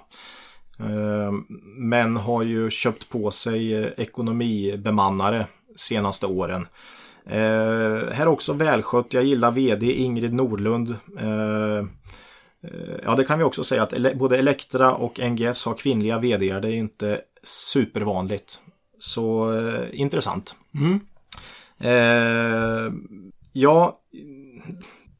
[1.76, 5.46] Men har ju köpt på sig ekonomibemannare
[5.76, 6.66] senaste åren.
[8.12, 9.06] Här också välskött.
[9.10, 10.96] Jag gillar vd Ingrid Nordlund.
[12.62, 16.18] Eh, eh, Ja, det kan vi också säga att både Elektra och NGS har kvinnliga
[16.18, 16.60] vd.
[16.60, 18.60] Det är inte supervanligt.
[18.98, 20.56] Så eh, intressant.
[21.78, 22.92] Eh,
[23.52, 23.98] ja,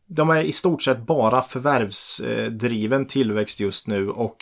[0.07, 4.37] de är i stort sett bara förvärvsdriven tillväxt just nu och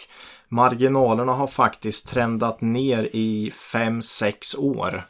[0.48, 5.02] marginalerna har faktiskt trendat ner i 5-6 år.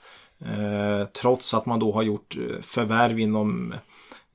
[0.45, 3.79] Eh, trots att man då har gjort eh, förvärv inom eh,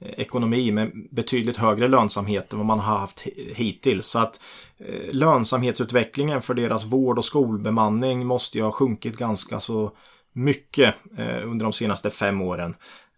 [0.04, 4.06] Eh, ekonomi med betydligt högre lönsamhet än vad man har haft hittills.
[4.06, 4.40] Så att
[4.78, 9.92] eh, lönsamhetsutvecklingen för deras vård och skolbemanning måste ju ha sjunkit ganska så
[10.34, 12.76] mycket eh, under de senaste fem åren.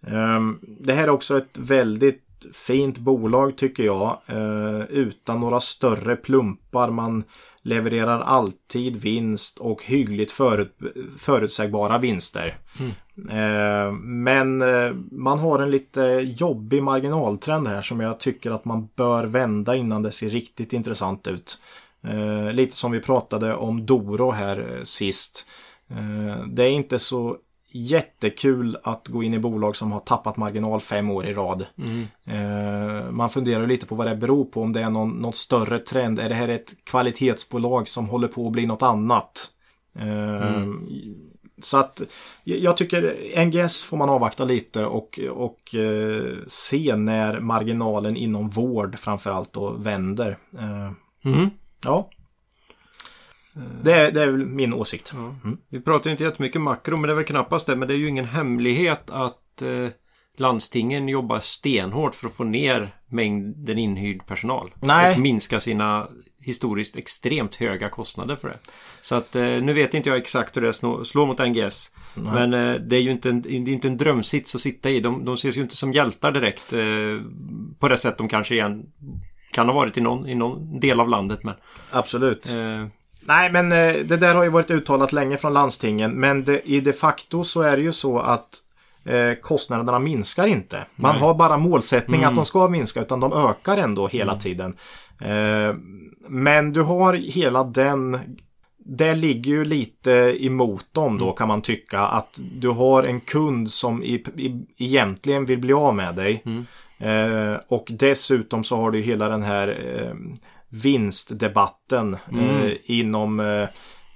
[0.07, 2.21] Ehm, det här är också ett väldigt
[2.53, 4.21] fint bolag tycker jag.
[4.27, 6.89] Eh, utan några större plumpar.
[6.89, 7.23] Man
[7.61, 10.77] levererar alltid vinst och hyggligt förut,
[11.17, 12.57] förutsägbara vinster.
[12.79, 12.91] Mm.
[13.93, 16.01] Men eh, man har en lite
[16.37, 21.27] jobbig marginaltrend här som jag tycker att man bör vända innan det ser riktigt intressant
[21.27, 21.57] ut.
[22.03, 25.45] Eh, Lite som vi pratade om Doro här eh, sist.
[25.89, 27.37] Eh, Det är inte så
[27.71, 31.65] jättekul att gå in i bolag som har tappat marginal fem år i rad.
[32.25, 35.79] Eh, Man funderar lite på vad det beror på, om det är någon, någon större
[35.79, 36.19] trend.
[36.19, 39.49] Är det här ett kvalitetsbolag som håller på att bli något annat?
[39.99, 40.63] Eh,
[41.61, 42.01] Så att
[42.43, 48.99] jag tycker NGS får man avvakta lite och, och eh, se när marginalen inom vård
[48.99, 50.37] framförallt då vänder.
[50.59, 50.91] Eh,
[51.25, 51.49] Mm.
[51.83, 52.09] Ja.
[53.83, 55.13] Det är, det är väl min åsikt.
[55.69, 57.75] Vi pratar ju inte jättemycket makro, men det är väl knappast det.
[57.75, 59.87] Men det är ju ingen hemlighet att eh,
[60.37, 64.73] landstingen jobbar stenhårt för att få ner mängden inhyrd personal.
[64.79, 65.13] Nej.
[65.13, 66.07] Och minska sina
[66.45, 68.57] historiskt extremt höga kostnader för det.
[69.01, 70.73] Så att eh, nu vet inte jag exakt hur det
[71.05, 71.91] slår, mot NGS.
[72.13, 74.99] Men eh, det är ju inte en, det är inte en drömsits att sitta i.
[74.99, 76.73] De, de ses ju inte som hjältar direkt.
[76.73, 76.79] Eh,
[77.79, 78.85] på det sätt de kanske igen
[79.51, 81.39] kan ha varit i någon, i någon del av landet.
[81.43, 81.53] Men,
[81.91, 82.49] Absolut.
[82.49, 82.87] eh,
[83.27, 86.11] Nej, men eh, det där har ju varit uttalat länge från landstingen.
[86.11, 88.49] Men det, i de facto så är det ju så att
[89.05, 90.85] eh, kostnaderna minskar inte.
[90.95, 94.75] Man har bara målsättning att de ska minska utan de ökar ändå hela tiden.
[95.21, 95.75] Eh,
[96.27, 98.19] men du har hela den
[98.87, 100.11] det ligger ju lite
[100.45, 105.45] emot dem då kan man tycka att du har en kund som i, i, egentligen
[105.45, 106.43] vill bli av med dig.
[106.97, 110.15] Eh, och dessutom så har du hela den här eh,
[110.83, 113.67] vinstdebatten eh, inom eh,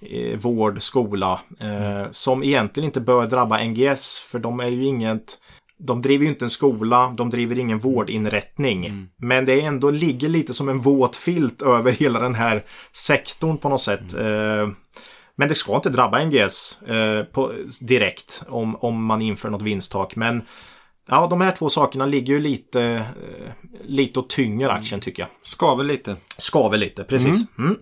[0.02, 1.40] eh, vård, skola.
[1.60, 5.40] Eh, Som egentligen inte bör drabba NGS för de är ju inget
[5.80, 9.08] de driver ju inte en skola, de driver ingen vårdinrättning.
[9.18, 13.58] Men det är ändå ligger lite som en våt filt över hela den här sektorn
[13.58, 14.14] på något sätt.
[14.14, 14.70] Eh,
[15.36, 20.16] Men det ska inte drabba NGS eh, på, direkt om, om man inför något vinsttak.
[20.16, 20.42] Men
[21.08, 23.52] ja, de här två sakerna ligger ju lite, eh,
[23.86, 25.30] lite och tynger aktien tycker jag.
[25.44, 26.16] skaver lite.
[26.38, 27.46] Skaver lite, precis.
[27.58, 27.78] Mm.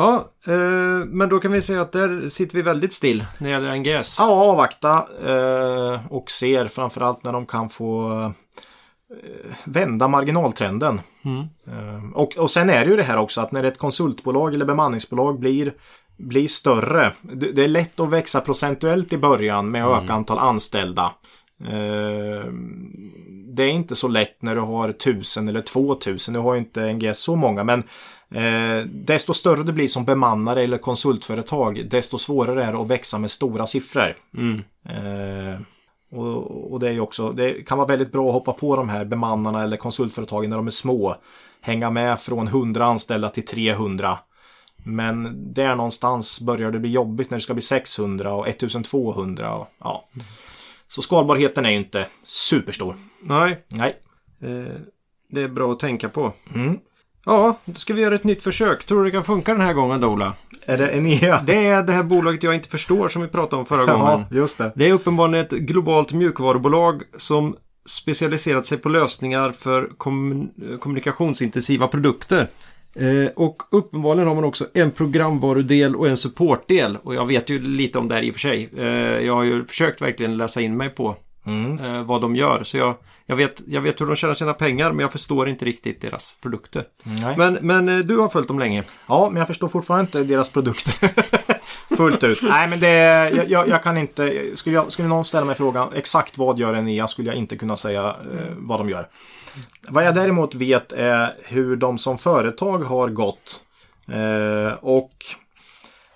[0.00, 3.52] Ja, eh, men då kan vi säga att där sitter vi väldigt still när det
[3.52, 4.16] gäller NGS.
[4.18, 8.30] Ja, avvakta eh, och ser framförallt när de kan få eh,
[9.64, 11.00] vända marginaltrenden.
[11.66, 14.64] Eh, och, och sen är det ju det här också att när ett konsultbolag eller
[14.64, 15.72] bemanningsbolag blir,
[16.18, 17.12] blir större.
[17.22, 21.12] Det, det är lätt att växa procentuellt i början med att öka antal anställda.
[21.64, 22.44] Eh,
[23.56, 26.32] det är inte så lätt när du har 1000 eller 2000.
[26.32, 27.82] Nu har ju inte NGS så många men
[28.34, 33.18] eh, desto större det blir som bemannare eller konsultföretag desto svårare är det att växa
[33.18, 34.16] med stora siffror.
[34.88, 35.60] Eh,
[36.12, 39.04] och, och det är också, det kan vara väldigt bra att hoppa på de här
[39.04, 41.14] bemannarna eller konsultföretagen när de är små.
[41.60, 44.18] Hänga med från 100 anställda till 300.
[44.84, 49.54] Men där någonstans börjar det bli jobbigt när det ska bli 600 och 1200.
[49.54, 50.08] Och, ja.
[50.88, 52.96] Så skalbarheten är ju inte superstor.
[53.22, 53.94] Nej, Nej.
[54.40, 54.80] eh,
[55.28, 56.32] det är bra att tänka på.
[56.54, 56.78] Mm.
[57.24, 58.84] Ja, då ska vi göra ett nytt försök.
[58.84, 60.34] Tror du det kan funka den här gången Dola?
[60.66, 61.42] Är det Enea?
[61.46, 64.24] Det är det här bolaget jag inte förstår som vi pratade om förra gången.
[64.30, 64.72] Ja, just det.
[64.74, 67.56] Det är uppenbarligen ett globalt mjukvarubolag som
[67.88, 72.46] specialiserat sig på lösningar för kommun- kommunikationsintensiva produkter.
[72.94, 76.98] Eh, och uppenbarligen har man också en programvarudel och en supportdel.
[77.02, 78.70] Och jag vet ju lite om det här i och för sig.
[78.76, 78.86] Eh,
[79.26, 81.16] jag har ju försökt verkligen läsa in mig på
[81.80, 82.64] eh, vad de gör.
[82.64, 82.94] Så jag,
[83.26, 86.36] jag, vet, jag vet hur de tjänar sina pengar men jag förstår inte riktigt deras
[86.40, 86.84] produkter.
[87.02, 87.34] Nej.
[87.36, 88.84] Men, men eh, du har följt dem länge.
[89.08, 91.10] Ja, men jag förstår fortfarande inte deras produkter
[91.96, 92.42] fullt ut.
[92.42, 92.94] Nej, men det,
[93.30, 94.42] jag, jag, jag kan inte.
[94.54, 97.76] Skulle, jag, skulle någon ställa mig frågan exakt vad gör Enea skulle jag inte kunna
[97.76, 99.08] säga eh, vad de gör.
[99.88, 103.64] Vad jag däremot vet är hur de som företag har gått.
[104.08, 105.12] Eh, och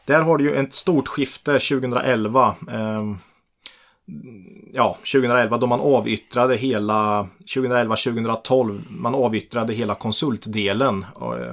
[0.05, 2.55] där har du ju ett stort skifte 2011.
[2.73, 3.03] Eh,
[4.73, 8.85] ja, 2011 då man avyttrade hela 2011-2012.
[8.91, 11.07] Man avyttrade hela konsultdelen.
[11.15, 11.53] Och, eh,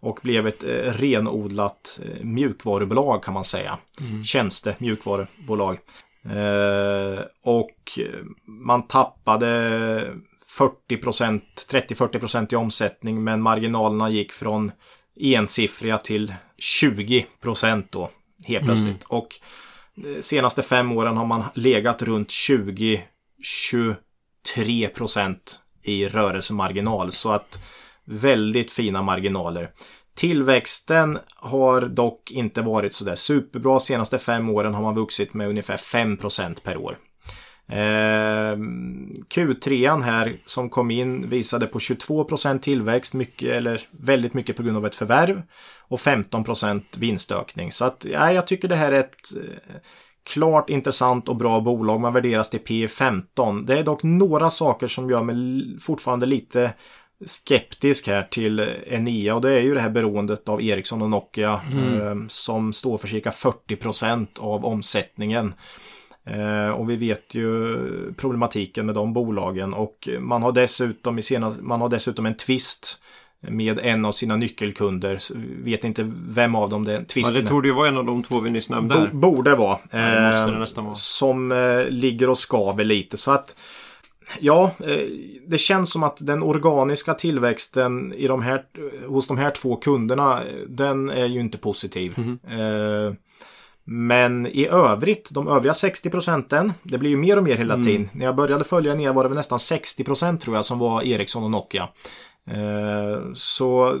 [0.00, 3.78] och blev ett eh, renodlat eh, mjukvarubolag kan man säga.
[4.00, 4.24] Mm.
[4.24, 5.78] Tjänste mjukvarubolag.
[6.24, 7.98] Eh, och
[8.44, 9.46] man tappade
[10.58, 11.40] 40%
[11.70, 14.72] 30-40% i omsättning men marginalerna gick från
[15.20, 17.26] ensiffriga till 20
[17.90, 18.10] då
[18.44, 18.86] helt plötsligt.
[18.86, 18.98] Mm.
[19.08, 19.28] Och
[20.04, 23.00] Eh, senaste fem åren har man legat runt 20-23
[25.82, 27.12] i rörelsemarginal.
[27.12, 27.62] Så att
[28.04, 29.70] väldigt fina marginaler.
[30.14, 33.80] Tillväxten har dock inte varit sådär superbra.
[33.80, 36.98] Senaste fem åren har man vuxit med ungefär 5% per år.
[37.68, 38.56] Eh,
[39.28, 44.76] Q3 här som kom in visade på 22% tillväxt, mycket, eller väldigt mycket på grund
[44.76, 45.42] av ett förvärv
[45.88, 47.72] och 15% vinstökning.
[47.72, 49.80] Så att ja, jag tycker det här är ett eh,
[50.22, 52.00] klart intressant och bra bolag.
[52.00, 53.66] Man värderas till P 15.
[53.66, 55.36] Det är dock några saker som gör mig
[55.80, 56.72] fortfarande lite
[57.26, 61.60] skeptisk här till Enea och det är ju det här beroendet av Ericsson och Nokia
[61.72, 62.00] mm.
[62.00, 65.54] eh, som står för cirka 40% av omsättningen.
[66.30, 67.76] Eh, och vi vet ju
[68.16, 73.00] problematiken med de bolagen och man har dessutom, i senast, man har dessutom en twist
[73.40, 75.18] med en av sina nyckelkunder.
[75.64, 77.04] Vet inte vem av dem det är.
[77.14, 79.10] Ja, det torde ju vara en av de två vi nyss nämnde.
[79.12, 79.78] Bo, borde vara.
[79.90, 80.94] Ja, det måste det nästan vara.
[80.96, 83.16] Som eh, ligger och skaver lite.
[83.16, 83.58] Så att
[84.40, 85.06] Ja, eh,
[85.46, 88.62] det känns som att den organiska tillväxten i de här,
[89.06, 92.14] hos de här två kunderna, den är ju inte positiv.
[92.16, 93.16] Mm.
[93.90, 97.86] Men i övrigt, de övriga 60 procenten, det blir ju mer och mer hela mm.
[97.86, 98.08] tiden.
[98.12, 101.02] När jag började följa ner var det väl nästan 60 procent tror jag som var
[101.02, 101.88] Ericsson och Nokia.
[102.50, 103.98] Eh, så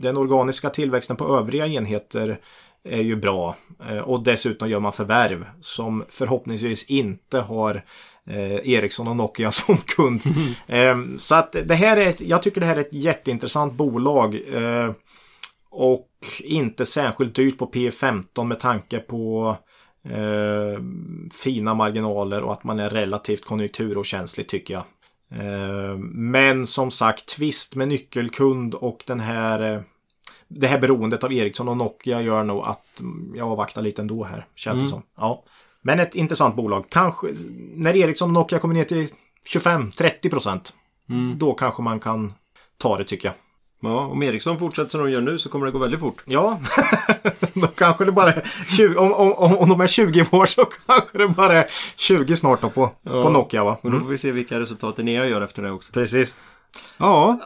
[0.00, 2.38] den organiska tillväxten på övriga enheter
[2.84, 3.56] är ju bra.
[4.04, 7.84] Och dessutom gör man förvärv som förhoppningsvis inte har
[8.26, 10.22] eh, Ericsson och Nokia som kund.
[10.68, 11.12] Mm.
[11.12, 14.40] Eh, så att det här är, ett, jag tycker det här är ett jätteintressant bolag.
[14.52, 14.92] Eh,
[15.70, 16.08] och
[16.40, 19.56] inte särskilt dyrt på P15 med tanke på
[20.04, 20.82] eh,
[21.42, 24.84] fina marginaler och att man är relativt konjunkturokänslig tycker jag.
[25.30, 29.80] Eh, men som sagt, tvist med nyckelkund och den här eh,
[30.48, 33.02] det här beroendet av Ericsson och Nokia gör nog att
[33.34, 34.46] jag avvaktar lite ändå här.
[34.54, 34.84] Känns mm.
[34.84, 35.02] det som.
[35.16, 35.44] Ja.
[35.82, 36.84] Men ett intressant bolag.
[36.90, 37.26] Kanske
[37.74, 39.08] när Ericsson och Nokia kommer ner till
[39.48, 40.74] 25-30 procent.
[41.08, 41.38] Mm.
[41.38, 42.34] Då kanske man kan
[42.78, 43.34] ta det tycker jag.
[43.80, 46.22] Ja, om Ericsson fortsätter som de gör nu så kommer det gå väldigt fort.
[46.24, 46.60] Ja,
[47.54, 48.42] då kanske det bara är
[48.76, 51.66] 20, om, om, om de är 20 år så kanske det bara är
[51.96, 53.78] 20 snart då på, ja, på Nokia va?
[53.82, 53.94] Mm.
[53.94, 55.92] Och då får vi se vilka resultat Enea gör efter det också.
[55.92, 56.38] Precis.
[56.96, 57.40] Ja,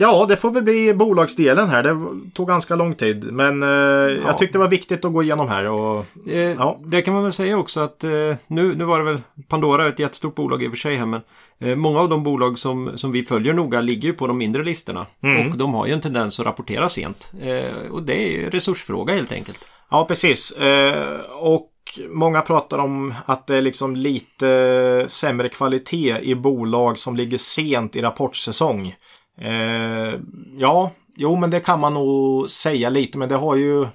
[0.00, 1.82] Ja, det får väl bli bolagsdelen här.
[1.82, 1.96] Det
[2.34, 3.32] tog ganska lång tid.
[3.32, 4.08] Men eh, ja.
[4.08, 5.64] jag tyckte det var viktigt att gå igenom här.
[5.64, 6.78] Och, eh, ja.
[6.84, 8.10] Det kan man väl säga också att eh,
[8.46, 11.06] nu, nu var det väl Pandora ett jättestort bolag i och för sig här.
[11.06, 11.20] Men
[11.58, 14.64] eh, många av de bolag som, som vi följer noga ligger ju på de mindre
[14.64, 15.06] listorna.
[15.22, 15.50] Mm.
[15.50, 17.32] Och de har ju en tendens att rapportera sent.
[17.42, 19.68] Eh, och det är ju resursfråga helt enkelt.
[19.90, 20.52] Ja, precis.
[20.52, 21.72] Eh, och
[22.08, 27.96] Många pratar om att det är liksom lite sämre kvalitet i bolag som ligger sent
[27.96, 28.94] i rapportsäsong.
[29.40, 30.20] Eh,
[30.58, 33.86] ja, jo men det kan man nog säga lite men det har ju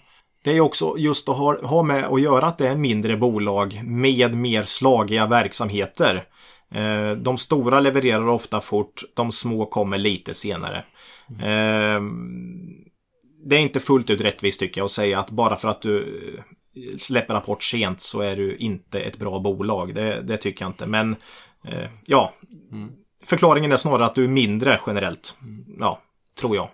[0.44, 3.82] det är också just att ha, ha med att göra att det är mindre bolag
[3.84, 6.24] med mer slagiga verksamheter.
[6.72, 10.84] Eh, de stora levererar ofta fort, de små kommer lite senare.
[11.30, 12.02] Eh,
[13.46, 16.00] det är inte fullt ut rättvist tycker jag att säga att bara för att du
[16.76, 19.96] eh, släpper rapport sent så är du inte ett bra bolag.
[19.96, 20.86] Det, det tycker jag inte.
[20.86, 21.16] Men
[21.68, 22.34] eh, ja,
[22.72, 22.91] mm.
[23.24, 25.38] Förklaringen är snarare att du är mindre generellt.
[25.80, 26.02] Ja,
[26.40, 26.70] tror jag.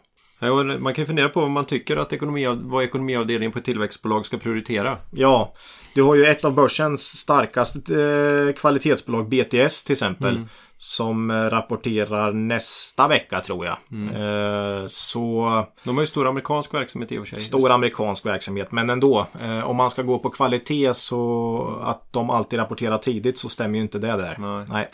[0.80, 4.26] man kan ju fundera på vad man tycker att ekonomi, vad ekonomiavdelningen på ett tillväxtbolag
[4.26, 4.98] ska prioritera.
[5.12, 5.54] Ja,
[5.94, 10.36] du har ju ett av börsens starkaste eh, kvalitetsbolag, BTS till exempel.
[10.36, 10.48] Mm.
[10.78, 13.78] Som eh, rapporterar nästa vecka tror jag.
[13.92, 14.16] Mm.
[14.16, 15.64] Eh, så...
[15.84, 17.40] De har ju stor amerikansk verksamhet i och för sig.
[17.40, 19.28] Stor amerikansk verksamhet, men ändå.
[19.64, 23.82] om man ska gå på kvalitet så att de alltid rapporterar tidigt så stämmer ju
[23.82, 24.36] inte det där.
[24.40, 24.66] Nej.
[24.70, 24.90] Nej.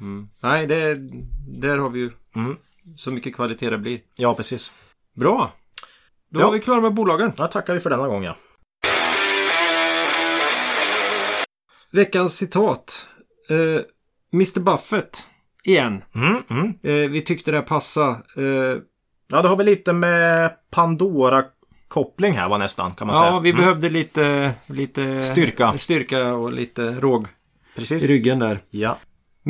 [0.00, 0.28] Mm.
[0.40, 0.94] Nej, det,
[1.60, 2.56] där har vi ju mm.
[2.96, 4.00] så mycket kvalitet det blir.
[4.16, 4.72] Ja, precis.
[5.16, 5.52] Bra!
[6.30, 6.46] Då ja.
[6.46, 7.32] var vi klara med bolagen.
[7.36, 8.34] Ja, tackar vi för denna gången.
[11.92, 13.06] Veckans citat.
[13.48, 13.82] Eh,
[14.34, 15.26] Mr Buffett
[15.64, 16.02] igen.
[16.14, 16.74] Mm, mm.
[16.82, 18.10] Eh, vi tyckte det passade.
[18.36, 18.82] Eh,
[19.32, 23.30] Ja, det har väl lite med Pandora-koppling här va nästan kan man säga.
[23.30, 23.60] ja, vi Mm.
[23.60, 25.78] behövde lite, lite Styrka.
[25.78, 27.26] styrka och lite råg
[27.76, 28.02] Precis.
[28.02, 28.58] i ryggen där.
[28.70, 28.98] Ja.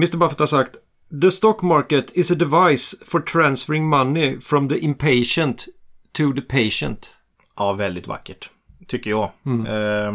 [0.01, 0.77] Mr Buffett har sagt
[1.23, 5.69] The stock market is a device for transferring money from the impatient
[6.13, 7.17] to the patient.
[7.57, 8.51] ja, väldigt vackert.
[8.89, 9.31] Tycker jag.
[9.69, 10.09] Eh,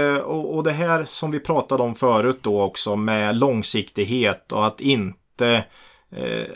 [0.00, 4.66] eh, och, och det här som vi pratade om förut då också med långsiktighet och
[4.66, 5.64] att inte
[6.10, 6.46] eh,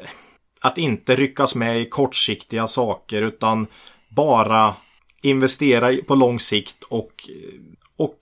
[0.61, 3.67] att inte ryckas med i kortsiktiga saker utan
[4.09, 4.75] bara
[5.23, 7.13] investera på lång sikt och,
[7.97, 8.21] och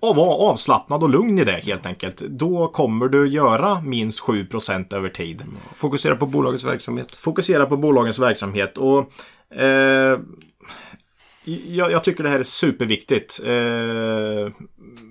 [0.00, 2.16] vara avslappnad och lugn i det helt enkelt.
[2.16, 5.42] Då kommer du göra minst 7% över tid.
[5.74, 7.16] Fokusera på bolagets verksamhet.
[7.16, 9.12] Fokusera på bolagens verksamhet och
[9.58, 10.18] eh,
[11.66, 13.40] jag, jag tycker det här är superviktigt.
[13.44, 14.64] Eh,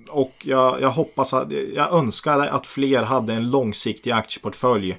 [0.08, 4.90] och jag, jag hoppas att, jag önskar att fler hade en långsiktig aktieportfölj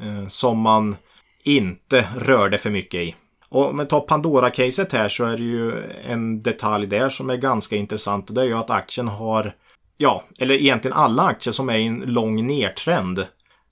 [0.00, 0.96] eh, som man
[1.44, 3.14] inte rörde för mycket i.
[3.50, 5.72] Och om vi tar Pandora-caset här så är det ju
[6.06, 9.54] en detalj där som är ganska intressant och det är ju att aktien har,
[9.96, 13.18] ja, eller egentligen alla aktier som är i en lång nedtrend.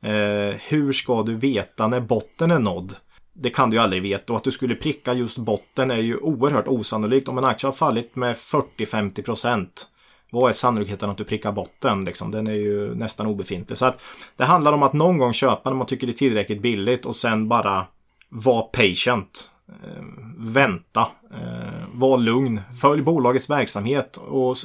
[0.03, 2.97] Eh, hur ska du veta när botten är nådd?
[3.33, 6.17] Det kan du ju aldrig veta och att du skulle pricka just botten är ju
[6.17, 7.29] oerhört osannolikt.
[7.29, 9.89] Om en aktie har fallit med 40-50 procent.
[10.31, 12.05] Vad är sannolikheten att du prickar botten?
[12.05, 12.31] Liksom?
[12.31, 13.79] Den är ju nästan obefintlig.
[13.79, 14.01] Så att
[14.37, 17.17] det handlar om att någon gång köpa när man tycker det är tillräckligt billigt och
[17.17, 17.87] sen bara
[18.29, 19.51] vara patient.
[19.69, 20.03] Eh,
[20.39, 21.01] vänta.
[21.35, 22.61] Eh, var lugn.
[22.81, 24.57] Följ bolagets verksamhet och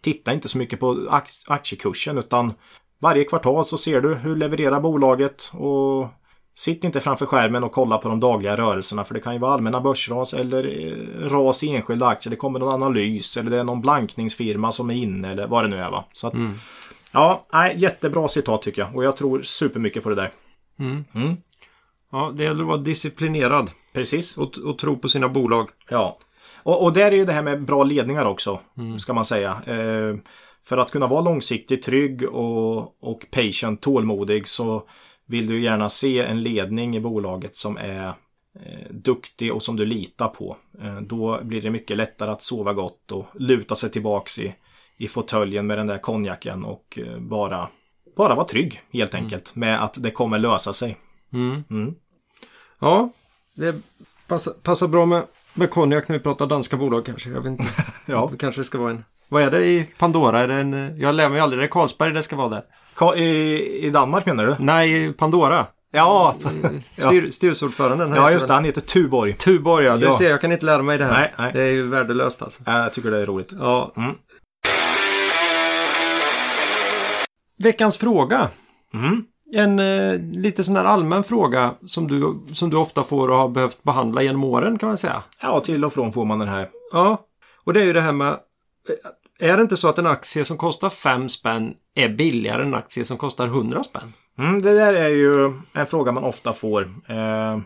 [0.00, 2.52] titta inte så mycket på ak- aktiekursen utan
[3.00, 6.06] varje kvartal så ser du hur levererar bolaget och
[6.54, 9.52] Sitt inte framför skärmen och kolla på de dagliga rörelserna för det kan ju vara
[9.54, 12.30] allmänna börsras eller eh, ras i enskilda aktier.
[12.30, 15.68] Det kommer någon analys eller det är någon blankningsfirma som är inne eller vad det
[15.68, 15.90] nu är.
[15.90, 16.04] Va?
[16.12, 16.34] Så att,
[17.12, 20.30] Ja, nej, jättebra citat tycker jag och jag tror supermycket på det där.
[22.12, 24.38] Ja, det gäller att vara disciplinerad Precis.
[24.38, 25.70] och, och tro på sina bolag.
[25.88, 26.18] Ja.
[26.62, 28.60] Och, och där är ju det här med bra ledningar också,
[28.98, 29.62] ska man säga.
[29.66, 30.16] Eh,
[30.64, 34.82] för att kunna vara långsiktigt trygg och, och patient, tålmodig, så
[35.26, 38.06] vill du gärna se en ledning i bolaget som är
[38.60, 40.56] eh, duktig och som du litar på.
[40.82, 44.54] Eh, då blir det mycket lättare att sova gott och luta sig tillbaks i,
[44.96, 47.68] i fåtöljen med den där konjaken och eh, bara,
[48.16, 50.96] bara vara trygg helt enkelt med att det kommer lösa sig.
[52.80, 53.10] Ja,
[53.58, 53.74] det
[54.28, 55.22] passar, passar bra med,
[55.54, 57.30] med konjak när vi pratar danska bolag kanske.
[57.30, 57.64] Jag vet inte.
[58.06, 58.28] Ja.
[58.32, 59.04] Det kanske ska vara en...
[59.28, 60.40] Vad är det i Pandora?
[60.40, 60.98] Är det en...
[61.00, 61.60] Jag lär mig aldrig.
[61.60, 62.62] Det är Carlsberg det ska vara där.
[62.96, 64.56] Ka- I, I Danmark menar du?
[64.58, 65.66] Nej, Pandora.
[65.92, 66.34] Ja,
[66.96, 68.12] Styr, Styrelseordföranden.
[68.14, 68.54] ja just det.
[68.54, 69.32] Han heter Tuborg.
[69.32, 69.96] Tuborg ja.
[69.96, 70.18] Det Ja.
[70.18, 70.40] ser jag.
[70.40, 71.12] Kan inte lära mig det här.
[71.20, 71.50] Nej, nej.
[71.54, 72.62] Det är ju värdelöst alltså.
[72.66, 73.52] Ja, Jag tycker det är roligt.
[73.58, 73.92] Ja.
[73.96, 74.14] Mm.
[77.58, 78.48] Veckans fråga.
[78.94, 79.24] Mm.
[79.52, 83.48] En eh, lite sån här allmän fråga som du, som du ofta får och har
[83.48, 85.22] behövt behandla genom åren kan man säga.
[85.42, 86.68] Ja, till och från får man den här.
[86.92, 87.24] Ja,
[87.64, 88.38] och det är ju det här med
[89.38, 92.74] är det inte så att en aktie som kostar 5 spänn är billigare än en
[92.74, 94.12] aktie som kostar 100 spänn?
[94.38, 96.82] Mm, det där är ju en fråga man ofta får.
[97.06, 97.58] Eh,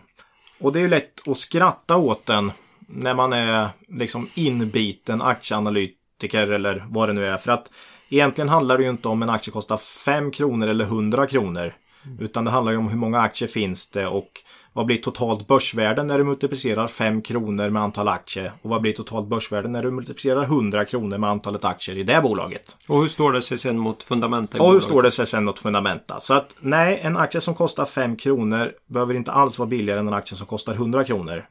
[0.59, 6.51] och det är ju lätt att skratta åt den när man är liksom inbiten aktieanalytiker
[6.51, 7.37] eller vad det nu är.
[7.37, 7.71] För att
[8.13, 11.73] egentligen handlar det ju inte om en aktie kostar 5 kronor eller 100 kronor.
[12.19, 14.29] Utan det handlar ju om hur många aktier finns det och
[14.73, 18.53] vad blir totalt börsvärde när du multiplicerar 5 kronor med antal aktier.
[18.61, 22.21] Och vad blir totalt börsvärde när du multiplicerar 100 kronor med antalet aktier i det
[22.21, 22.77] bolaget.
[22.89, 25.59] Och hur står det sig sen mot fundamenta Och hur står det sig sen mot
[25.59, 26.19] fundamenta?
[26.19, 30.07] Så att nej, en aktie som kostar 5 kronor behöver inte alls vara billigare än
[30.07, 31.45] en aktie som kostar 100 kronor.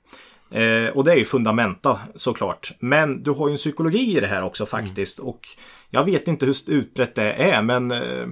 [0.53, 2.73] Eh, och det är ju fundamenta såklart.
[2.79, 5.19] Men du har ju en psykologi i det här också faktiskt.
[5.19, 5.41] Och
[5.91, 8.27] jag vet inte hur utbrett det är, men eh,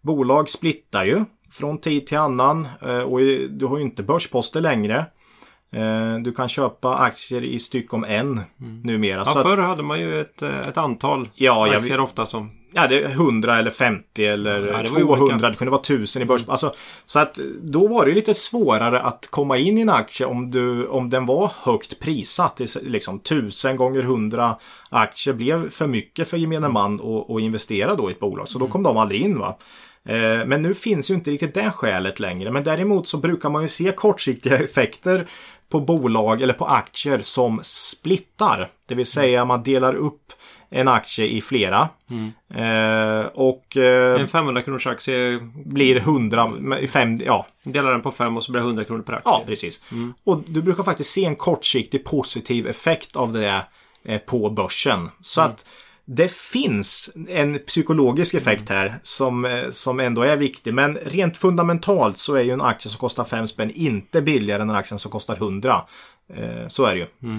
[0.00, 2.68] bolag splittar ju från tid till annan.
[2.86, 3.18] Eh, och
[3.50, 5.06] du har ju inte börsposter längre.
[5.74, 8.40] Eh, du kan köpa aktier i styck om en
[8.82, 9.22] numera.
[9.26, 12.50] Ja, förr hade man ju ett, eh, ett antal Ja, jag aktier ofta som...
[12.76, 15.24] Ja, det är 100 eller 50 eller Ja, det var ju 200.
[15.34, 15.48] olika.
[15.50, 16.42] Det kunde vara 1000 i börs.
[16.48, 20.50] Alltså, så att då var det lite svårare att komma in i en aktie om,
[20.50, 22.60] du, om den var högt prissatt.
[22.82, 24.56] Liksom 1000 gånger 100
[24.88, 28.48] aktier blev för mycket för gemene man att, att investera då i ett bolag.
[28.48, 29.38] Så då kom de aldrig in.
[29.38, 29.56] va.
[30.08, 32.50] Eh, Men nu finns ju inte riktigt det skälet längre.
[32.50, 35.26] Men däremot så brukar man ju se kortsiktiga effekter
[35.68, 38.68] på bolag eller på aktier som splittar.
[38.88, 40.32] Det vill säga man delar upp
[40.70, 41.88] en aktie i flera.
[42.54, 48.10] Eh, och eh, En 500 kronors aktie, blir 100, med fem, ja, delar den på
[48.10, 49.32] fem och så blir det 100 kronor per aktie.
[49.32, 49.82] ja precis.
[50.24, 53.64] Och du brukar faktiskt se en kortsiktig positiv effekt av det
[54.04, 55.10] eh, på börsen.
[55.20, 55.66] Så att
[56.06, 60.74] det finns en psykologisk effekt här som, eh, som ändå är viktig.
[60.74, 64.70] Men rent fundamentalt så är ju en aktie som kostar 5 spänn inte billigare än
[64.70, 65.82] en aktie som kostar 100.
[66.28, 67.06] Eh, Så är det ju.
[67.30, 67.38] Eh,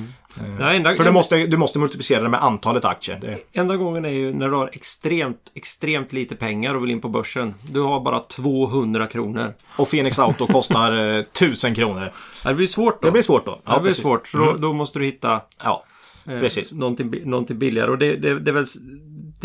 [0.60, 3.20] Nej, enda, För du måste, du måste multiplicera det med antalet aktier.
[3.22, 7.02] Det, enda gången är ju när du har extremt, extremt lite pengar och vill in
[7.02, 7.54] på börsen.
[7.72, 9.54] Du har bara 200 kronor.
[9.78, 12.12] och Phoenix Auto kostar eh, 1000 kronor.
[12.44, 13.06] Det blir svårt då.
[13.06, 13.60] Det blir svårt då.
[13.66, 14.04] Ja, det blir precis.
[14.04, 14.34] svårt.
[14.34, 15.84] Då, då måste du hitta Ja,
[16.28, 16.72] eh, precis.
[16.74, 17.92] någonting, bi- någonting billigare.
[17.92, 18.66] Och det, det, det är väl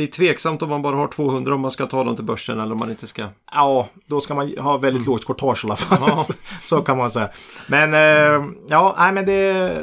[0.00, 2.60] det är tveksamt om man bara har 200 om man ska ta dem till börsen
[2.60, 3.28] eller om man inte ska.
[3.52, 5.98] Ja, då ska man ha väldigt lågt courtage i alla fall.
[6.08, 6.26] Ja.
[6.62, 7.30] Så, kan man säga.
[7.66, 9.32] Men eh, ja, nej, men det,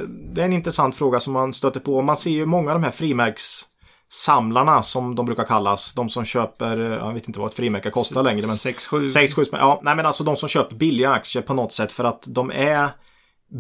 [0.08, 2.02] det är en intressant fråga som man stöter på.
[2.02, 5.94] Man ser ju många av de här frimärkssamlarna som de brukar kallas.
[5.94, 8.48] De som köper, eh, jag vet inte vad ett frimärke kostar längre.
[8.48, 9.08] Men 6-7.
[9.08, 12.04] 6 7 Ja, nej men alltså de som köper billiga aktier på något sätt för
[12.04, 12.90] att de är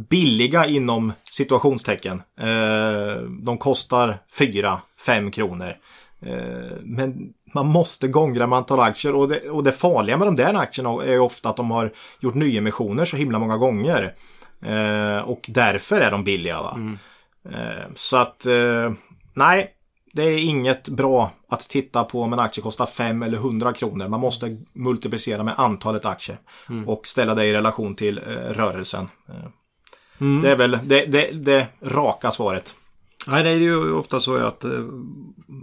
[0.09, 2.21] billiga inom situationstecken.
[2.39, 5.73] Eh, de kostar 4-5 kronor.
[6.21, 10.35] Eh, men man måste gångra med antal aktier och det, och det farliga med de
[10.35, 14.15] där aktierna är ofta att de har gjort nyemissioner så himla många gånger.
[14.61, 16.61] Eh, och därför är de billiga.
[16.61, 16.77] Va?
[17.49, 18.45] Eh, så att
[19.33, 19.73] nej,
[20.13, 24.07] det är inget bra att titta på om en aktie kostar 5 eller 100 kronor.
[24.07, 26.37] Man måste multiplicera med antalet aktier
[26.85, 29.09] och ställa det i relation till rörelsen.
[29.29, 29.35] Eh,
[30.41, 32.75] Det är väl det, det, det raka svaret.
[33.27, 34.71] Nej, det är ju ofta så att eh,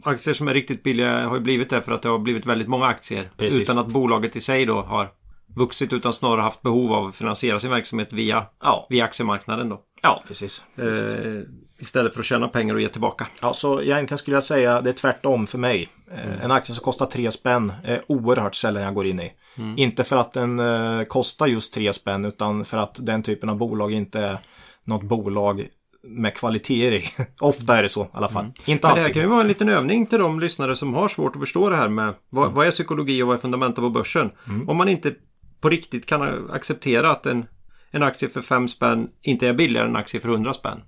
[0.04, 2.68] aktier som är riktigt billiga har ju blivit det för att det har blivit väldigt
[2.68, 3.30] många aktier.
[3.36, 3.60] Precis.
[3.60, 5.08] Utan att bolaget i sig då har
[5.56, 9.80] vuxit utan snarare haft behov av att finansiera sin verksamhet via, Ja, via aktiemarknaden då.
[10.02, 10.64] ja precis.
[10.76, 11.02] precis.
[11.16, 11.42] Eh,
[11.78, 13.26] istället för att tjäna pengar och ge tillbaka.
[13.42, 15.88] Ja, så egentligen skulle jag säga det är tvärtom för mig.
[16.12, 19.32] Eh, En aktie som kostar 3 spänn är oerhört sällan jag går in i.
[19.76, 23.56] Inte för att den eh, kostar just 3 spänn utan för att den typen av
[23.56, 24.38] bolag inte är
[24.84, 25.66] något bolag
[26.06, 27.04] med kvaliteter i.
[27.40, 28.44] Ofta är det så i alla fall.
[28.44, 29.14] Inte Men det här alltid.
[29.14, 31.76] kan ju vara en liten övning till de lyssnare som har svårt att förstå det
[31.76, 34.30] här med vad, vad är psykologi och vad är fundamenta på börsen.
[34.66, 35.14] Om man inte
[35.60, 37.46] på riktigt kan acceptera att en,
[37.90, 40.80] en aktie för 5 spänn inte är billigare än en aktie för 100 spänn.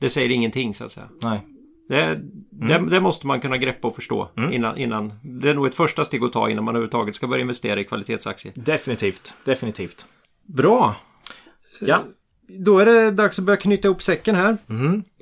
[0.00, 1.08] Det säger ingenting så att säga.
[1.22, 1.40] Nej.
[1.88, 2.18] Det,
[2.50, 5.12] det, det måste man kunna greppa och förstå innan, innan.
[5.22, 7.84] Det är nog ett första steg att ta innan man överhuvudtaget ska börja investera i
[7.84, 8.54] kvalitetsaktier.
[8.56, 9.34] Definitivt.
[9.44, 10.06] Definitivt.
[10.46, 10.96] Bra!
[11.80, 12.04] Ja.
[12.48, 14.56] Då är det dags att börja knyta ihop säcken här.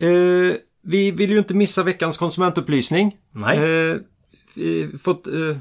[0.01, 3.17] Eh, vi vill ju inte missa veckans konsumentupplysning.
[3.33, 3.59] Nej.
[3.59, 5.57] Eh, fått eh,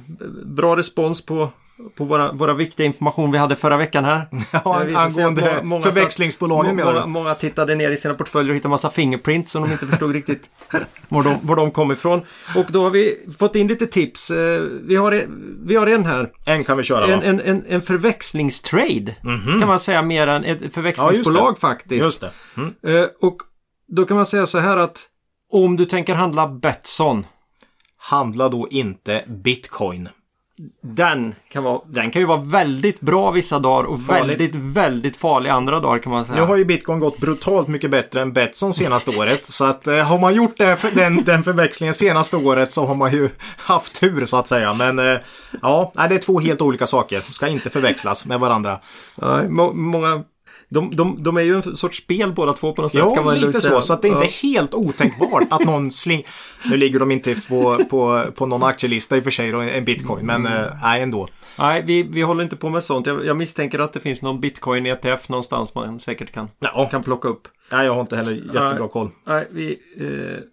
[0.45, 1.51] bra respons på,
[1.95, 4.27] på våra, våra viktiga information vi hade förra veckan här.
[4.51, 7.07] Ja, angående må- många förväxlingsbolagen många, du?
[7.07, 10.49] många tittade ner i sina portföljer och hittade massa fingerprints som de inte förstod riktigt
[11.09, 12.21] var de, var de kom ifrån.
[12.55, 14.31] Och då har vi fått in lite tips.
[14.31, 16.29] Eh, Vi har, en- vi har en här.
[16.45, 17.25] En kan vi köra En, va?
[17.25, 19.15] en, en, en förväxlingstrade.
[19.59, 22.03] Kan man säga mer än ett förväxlingsbolag Ja, just faktiskt.
[22.05, 22.31] Just det.
[22.57, 22.73] Mm.
[23.03, 23.37] Eh, och
[23.87, 25.05] då kan man säga så här att
[25.51, 27.25] om du tänker handla Betsson.
[27.97, 30.09] Handla då inte bitcoin.
[30.81, 34.39] Den kan, vara, den kan ju vara väldigt bra vissa dagar och Farligt.
[34.39, 36.39] väldigt, väldigt farlig andra dagar kan man säga.
[36.39, 39.45] Nu har ju bitcoin gått brutalt mycket bättre än Betsson senaste året.
[39.45, 43.11] Så att eh, har man gjort det, den, den förväxlingen senaste året så har man
[43.11, 44.73] ju haft tur så att säga.
[44.73, 45.17] Men eh,
[45.61, 47.23] ja, det är två helt olika saker.
[47.31, 48.79] Ska inte förväxlas med varandra.
[49.15, 50.23] Nej, må, många,
[50.69, 52.99] de, de, de är ju en sorts spel båda två på något sätt.
[52.99, 53.81] Ja, kan man lite så.
[53.81, 54.31] Så att det är inte Ja.
[54.41, 56.23] helt otänkbart att någon sling...
[56.65, 59.85] Nu ligger de inte på, på, på någon aktielista i och för sig, då, en
[59.85, 60.25] bitcoin.
[60.25, 61.27] Men eh, nej, ändå.
[61.59, 63.05] Nej, vi, vi håller inte på med sånt.
[63.07, 67.27] Jag, jag misstänker att det finns någon bitcoin-ETF någonstans man säkert kan, Ja, kan plocka
[67.27, 67.47] upp.
[67.71, 69.09] nej, jag har inte heller jättebra koll.
[69.27, 69.77] Nej, vi...
[69.97, 70.43] Eh,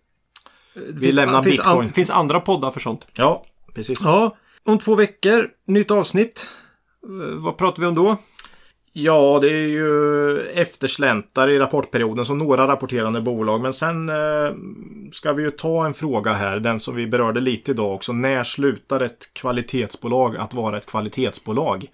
[0.94, 1.78] Vi lämnar finns, bitcoin.
[1.86, 3.06] An, finns andra poddar för sånt.
[3.14, 3.44] Ja,
[3.74, 4.00] precis.
[4.02, 6.48] Ja, om två veckor, nytt avsnitt.
[7.04, 8.16] Eh, Vad pratar vi om då?
[8.98, 13.60] Ja, det är ju eftersläntar i rapportperioden som några rapporterande bolag.
[13.60, 14.54] Men sen eh,
[15.12, 18.12] ska vi ju ta en fråga här, den som vi berörde lite idag också.
[18.12, 21.86] När slutar ett kvalitetsbolag att vara ett kvalitetsbolag?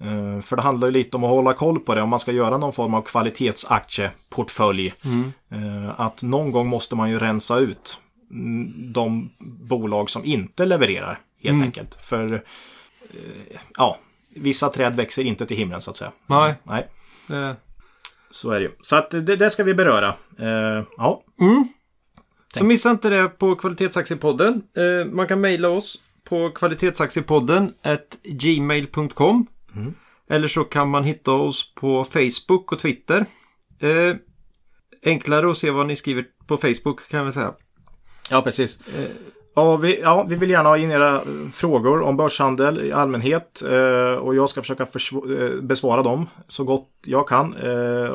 [0.00, 2.32] Eh, för det handlar ju lite om att hålla koll på det om man ska
[2.32, 4.94] göra någon form av kvalitetsaktieportfölj.
[5.48, 7.98] Eh, att någon gång måste man ju rensa ut
[8.30, 11.98] mm, de bolag som inte levererar helt enkelt.
[12.00, 12.40] För eh,
[13.76, 13.98] ja,
[14.36, 16.12] vissa träd växer inte till himlen så att säga.
[16.26, 16.54] Nej.
[16.62, 16.88] Nej,
[17.30, 17.52] Eh,
[18.30, 18.72] så är det ju.
[18.82, 20.14] Så att det, det ska vi beröra.
[20.38, 21.22] Eh, ja,
[22.54, 24.62] Så missa inte det på Kvalitetsaktiepodden.
[24.76, 27.72] Eh, man kan mejla oss på kvalitetsaktiepodden
[28.24, 29.46] gmail.com
[30.30, 33.26] Eller så kan man hitta oss på Facebook och Twitter.
[33.78, 34.16] Eh,
[35.04, 37.54] enklare att se vad ni skriver på Facebook kan vi säga.
[38.30, 38.78] ja precis.
[39.58, 43.62] Ja vi, ja, vi vill gärna ha in era eh, frågor om börshandel i allmänhet.
[43.62, 47.54] Eh, och jag ska försöka eh, besvara dem så gott jag kan.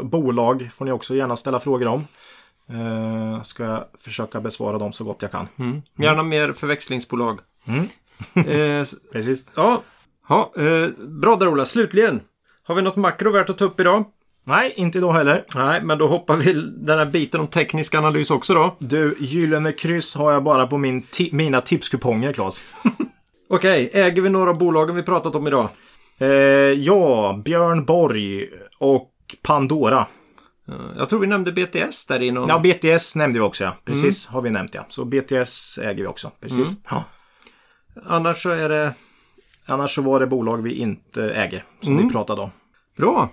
[0.01, 2.05] Bolag får ni också gärna ställa frågor om.
[2.69, 5.47] Eh, ska jag försöka besvara dem så gott jag kan.
[5.59, 5.81] Mm.
[5.97, 7.39] Gärna mer förväxlingsbolag.
[8.35, 9.45] eh, Precis.
[9.55, 9.81] ja,
[10.29, 11.65] ja eh, bra där Ola.
[11.65, 12.21] Slutligen.
[12.63, 14.05] Har vi något makro värt att ta upp idag?
[14.43, 15.43] Nej, inte idag heller.
[15.55, 18.75] Nej, men då hoppar vi den här biten om teknisk analys också då.
[18.79, 22.61] Du, gyllene kryss har jag bara på min ti- mina tipskuponger, Claes.
[23.49, 25.69] Okej, äger vi några av bolagen vi pratat om idag?
[26.17, 26.27] Eh,
[26.71, 28.47] ja, Björn Borg
[28.79, 29.11] och
[29.41, 30.05] Pandora.
[30.97, 32.49] Jag tror vi nämnde BTS där i någon...
[32.49, 33.75] Ja, BTS nämnde vi också, ja.
[33.85, 34.85] Precis, har vi nämnt, ja.
[34.89, 36.31] Så BTS äger vi också.
[36.41, 36.69] Precis.
[36.89, 37.03] Ja.
[38.05, 38.93] Annars så är det
[39.65, 42.49] Annars så var det bolag vi inte äger, som vi pratade om.
[42.97, 43.29] bra.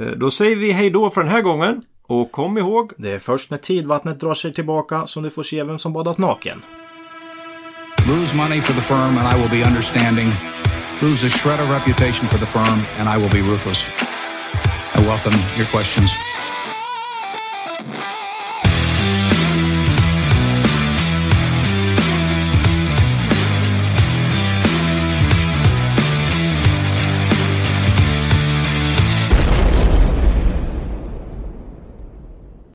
[0.00, 1.82] Eh, Då säger vi hej då för den här gången.
[2.08, 5.62] Och kom ihåg, Det är först när tidvattnet drar sig tillbaka som du får se
[5.64, 6.62] vem som badat naken.
[8.08, 10.28] Lose money for the firm and I will be understanding.
[11.02, 13.88] Lose a shred of reputation for the firm and I will be ruthless.
[14.94, 16.10] I welcome your questions.